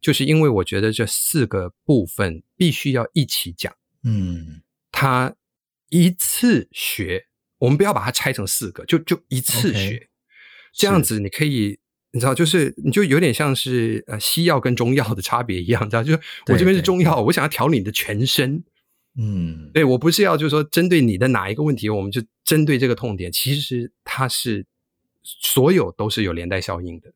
[0.04, 3.74] 就是因为我觉得这四个部分必须要一起讲。
[4.04, 5.34] 嗯，他
[5.90, 7.28] 一次学，
[7.58, 10.08] 我们不要把它拆成四个，就就一次学，Okay.
[10.74, 11.80] 这样子你可以，
[12.12, 16.04] 你知道，就是你就有点像是呃西药跟中药的差别一样，知道？
[16.04, 18.62] 就是我这边是中药，对对对，我想要调理你的全身。
[19.16, 23.32] 嗯，对，我不是要就是说针对你的哪一个问题，我们就针对这个痛点。
[23.32, 24.66] 其实它是
[25.24, 27.14] 所有都是有连带效应的。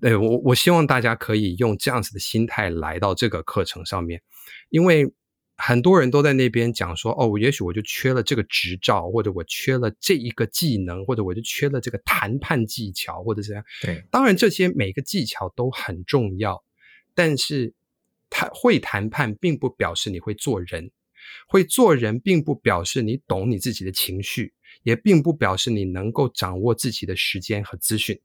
[0.00, 4.20] 对，我我希望大家可以用这样子的心态来到这个课程上面，
[4.70, 5.12] 因为
[5.56, 13.64] 很多人都在那边讲说，哦，也许我就缺了这个执照，或者我缺了这一个技能，或者我就缺了这个谈判技巧，或者怎样。
[13.82, 16.64] 对，当然这些每个技巧都很重要，
[17.14, 17.74] 但是。
[18.36, 20.88] 他会谈判，并不表示你会做人；
[21.46, 28.20] 会做人，并不表示你懂你自己的情绪，也并不表示你能够掌握自己的时间和资讯。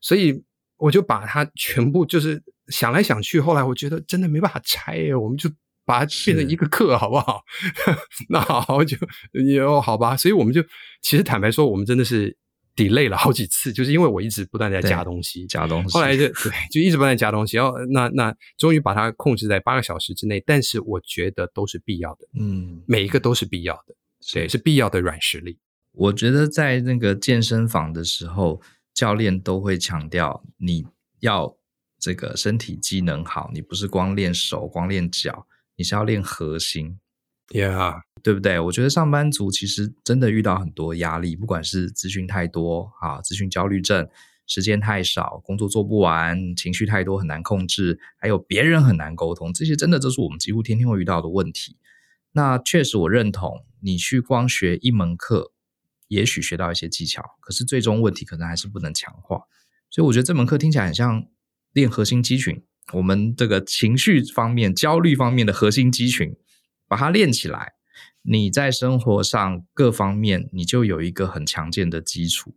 [0.00, 0.42] 所以，
[0.82, 5.48] 我就把它全部就是想来想去，后来我觉得真的没办法拆耶，我们就
[5.84, 7.42] 把它变成一个课，好不好？
[8.28, 8.96] 那好，就
[9.32, 10.16] 也好吧。
[10.16, 10.62] 所以，我们就
[11.00, 12.36] 其实坦白说，我们真的是。
[12.74, 15.92] delay 了好几次，就是因为我一直不断在加东西，加东西。
[15.92, 20.42] 后来就对，就一直不断加东西，然后那那终于把它控制在八个小时之内。
[20.46, 23.94] 但是我觉得都是必要的，嗯，每一个都是必要的，
[24.32, 25.58] 对，是必要的软实力。
[25.92, 28.58] 我觉得在那个健身房的时候，
[28.94, 30.86] 教练都会强调你
[31.20, 31.56] 要
[31.98, 36.98] 这个身体机能好，你不是光练手、光练脚，你是要练核心。
[37.48, 38.58] Yeah，对不对？
[38.58, 44.08] 我觉得上班族其实真的遇到很多压力，不管是资讯太多啊，资讯焦虑症，
[44.46, 51.76] 时间太少，工作做不完，情绪太多很难控制，还有别人很难沟通，这些真的都是我们几乎天天会遇到的问题。
[52.32, 55.52] 那确实我认同，你去光学一门课，
[56.12, 59.42] 也许学到一些技巧，可是最终问题可能还是不能强化。
[59.90, 61.24] 所以我觉得这门课听起来很像
[61.72, 66.36] 练核心肌群，我们这个情绪方面、焦虑方面的核心肌群。
[66.88, 67.72] 把它练起来，
[68.20, 72.54] 你在生活上各方面你就有一个很强健的基础，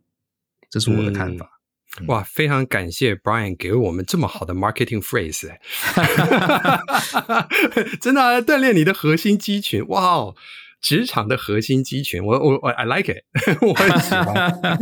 [0.68, 1.62] 这是我的看法。
[2.00, 5.56] 嗯、哇，非常感谢 Brian 给我们这么好的 marketing phrase，
[7.98, 10.36] 真的、啊、锻炼你的核心肌群，哇哦，
[10.80, 13.24] 职场的核心肌群，我我我 I like it，
[13.62, 14.78] 我很喜欢，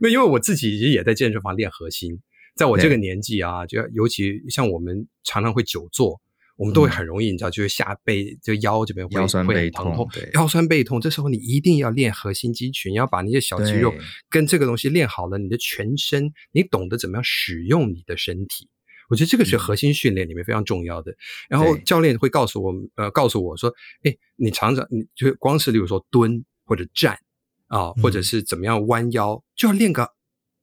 [0.10, 2.20] 因为我自己也在健身房练核心，
[2.56, 6.20] 在我这个年纪啊，就尤其像我们常常会久坐。
[6.56, 11.00] 我们都会很容易，你知道，就是下背就腰这边会腰酸背痛，痛，腰酸背痛。
[11.00, 13.94] 这时候你一定要练核心肌群，要把那些小肌肉
[14.28, 18.68] 跟这个东西练好了，你的全身，你懂得怎么样使用你的身体。
[19.10, 21.14] 我觉得这个是核心训练里面非常重要的。
[21.50, 23.70] 然后教练会告诉我，呃，告诉我说，
[24.04, 27.18] 哎，你常常你就光是例如说蹲或者站
[27.66, 30.08] 啊，或者是怎么样弯腰，就要练个。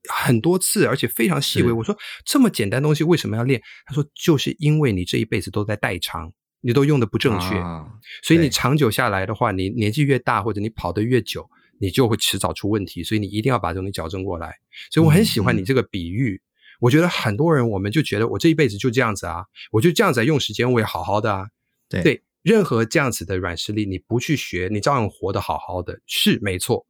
[0.09, 1.69] 很多次，而且非常细微。
[1.69, 1.93] 我说
[2.23, 3.61] 这么简单的东西为什么要练？
[3.85, 6.31] 他说就是因为你这一辈子都在代偿，
[6.61, 7.85] 你都用的不正确，啊、
[8.23, 11.45] 所以你长久下来的话，你年纪越大或者你跑得越久，
[11.81, 13.03] 你就会迟早出问题。
[13.03, 14.55] 所以你一定要把这东西矫正过来。
[14.91, 16.41] 所以我很喜欢你这个比喻。
[16.79, 21.47] 我觉得很多人我们就觉得我这一辈子就这样子啊，我就这样子用时间，我也好好的啊。
[21.89, 26.85] 对，对，任何这样子的软实力，你不去学，你照样活得好好的，是没错。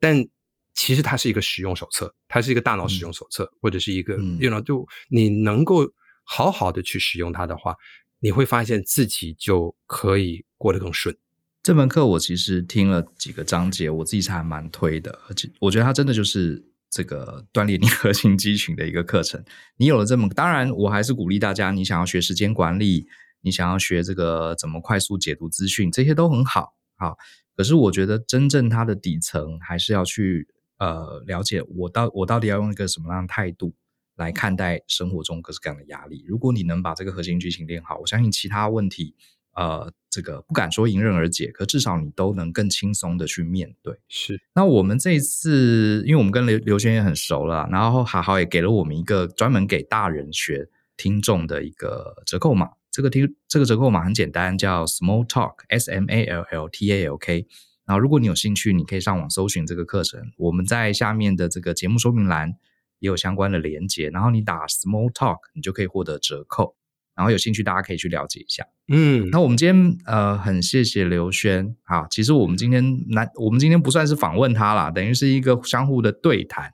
[0.00, 0.26] 但
[0.74, 5.88] 其实它是一个使用手册，它是一个大脑使用手册，嗯、或者是一个，you know，就你能够
[6.24, 7.76] 好好的去使用它的话，
[8.18, 11.16] 你会发现自己就可以过得更顺。
[11.62, 16.62] 这门课我其实听了几个章节，我自己是还蛮推的，而且我觉得它真的就是
[16.94, 19.44] 这个锻炼你核心肌群的一个课程。
[19.76, 23.08] 你有了这么，当然我还是鼓励大家，你想要学时间管理，
[23.40, 27.16] 你想要学这个怎么快速解读资讯，这些都很好，好。
[27.56, 30.46] 可是我觉得真正它的底层还是要去。
[30.76, 33.72] 呃，了解我到我到底要用一个什么样的态度
[34.16, 36.24] 来看待生活中各式各样的压力。
[36.26, 39.14] 如果你能把这个核心剧情练好，我相信其他问题，
[39.54, 43.98] 呃，这个不敢说迎刃而解，可至少你都能更轻松的去面对。
[44.08, 44.40] 是。
[44.54, 52.70] 那我们这一次，因为我们跟刘刘轩也很熟了，然后好好也给了我们一个专门给大人学听众的一个折扣码。
[52.90, 57.46] 这个听这个折扣码很简单，叫 Small Talk，S M A L L T A L K。
[57.86, 60.20] 然后，如果你有兴趣，你可以上网搜寻这个课程。
[60.38, 62.54] 我们在下面的这个节目说明栏
[63.00, 64.08] 也有相关的连接。
[64.10, 66.76] 然后你打 “small talk”，你就可以获得折扣。
[67.16, 68.64] 然后有兴趣，大家可以去了解一下。
[68.88, 71.74] 嗯，那我们今天呃，很谢谢刘轩。
[71.84, 76.72] 啊，其实我们今天难，我们今天不算是访问他啦，等于是一个相互的对谈。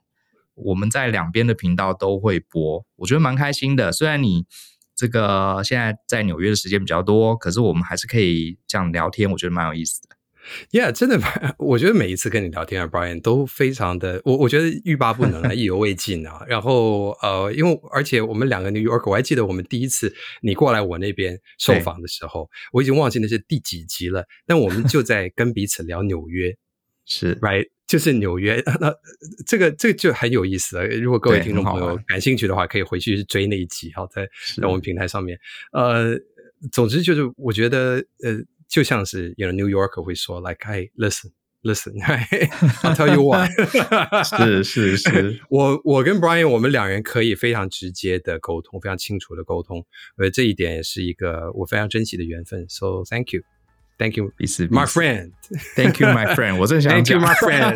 [0.55, 3.91] 我们在两边的频道都会播，我觉得蛮开心的。
[3.91, 4.45] 虽然你
[4.95, 10.15] 这个现在在纽约的时间比较多，可是我们还是可以这样聊天，我觉得蛮有意思的。
[10.71, 11.19] Yeah，真的，
[11.59, 16.43] 我觉得每一次跟你聊天啊，Brian 都非常的，我我觉得欲罢不能啊， 意犹未尽啊。
[16.47, 24.25] 然后呃，因为而且我们两个 New York，我还记得我们第一次你过来我那边受访的时候，我已经忘记那是第几集了。
[24.47, 26.55] 但我们就在跟彼此聊纽约，
[27.05, 28.63] 是 Right，就是纽约。
[28.81, 28.91] 那
[29.45, 30.87] 这个这个就很有意思了。
[30.87, 34.27] 如果各位听众朋友感兴趣的话，可以回去追那一集，好，在
[34.59, 35.39] 在我们平台上面。
[35.71, 36.17] 呃，
[36.71, 38.43] 总之就是我觉得呃。
[38.71, 41.91] 就像是有 you know, New Yorker 会说，like hey listen listen
[42.81, 43.51] I'll tell you what
[44.23, 52.65] 是是是，我我跟 Brian 我们两人可以非常直接的沟通，非常清楚的沟通，呃，这一点也是一个我非常珍惜的缘分。
[52.69, 53.41] So thank you,
[53.97, 55.33] thank you, 彼此 my friend,
[55.75, 56.55] thank you, my friend。
[56.55, 57.75] 我正想讲 thank you, my friend。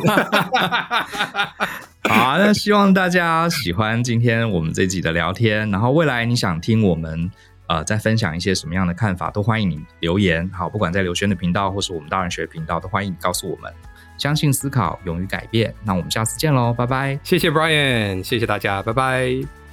[2.07, 7.29] 好啊，那希望大家喜欢今天我们这集的聊天，然后未来你想听我们。
[7.67, 10.49] 呃，再分享一些什么样的看法，都欢迎你留言。
[10.53, 13.73] 好，不管在刘轩的频道，或是我们大人学频道，都欢迎你告诉我们。
[14.17, 15.73] 相信思考，勇于改变。
[15.83, 17.19] 那我们下次见喽，拜拜。
[17.23, 19.64] 谢谢 Brian，谢谢大家，拜拜。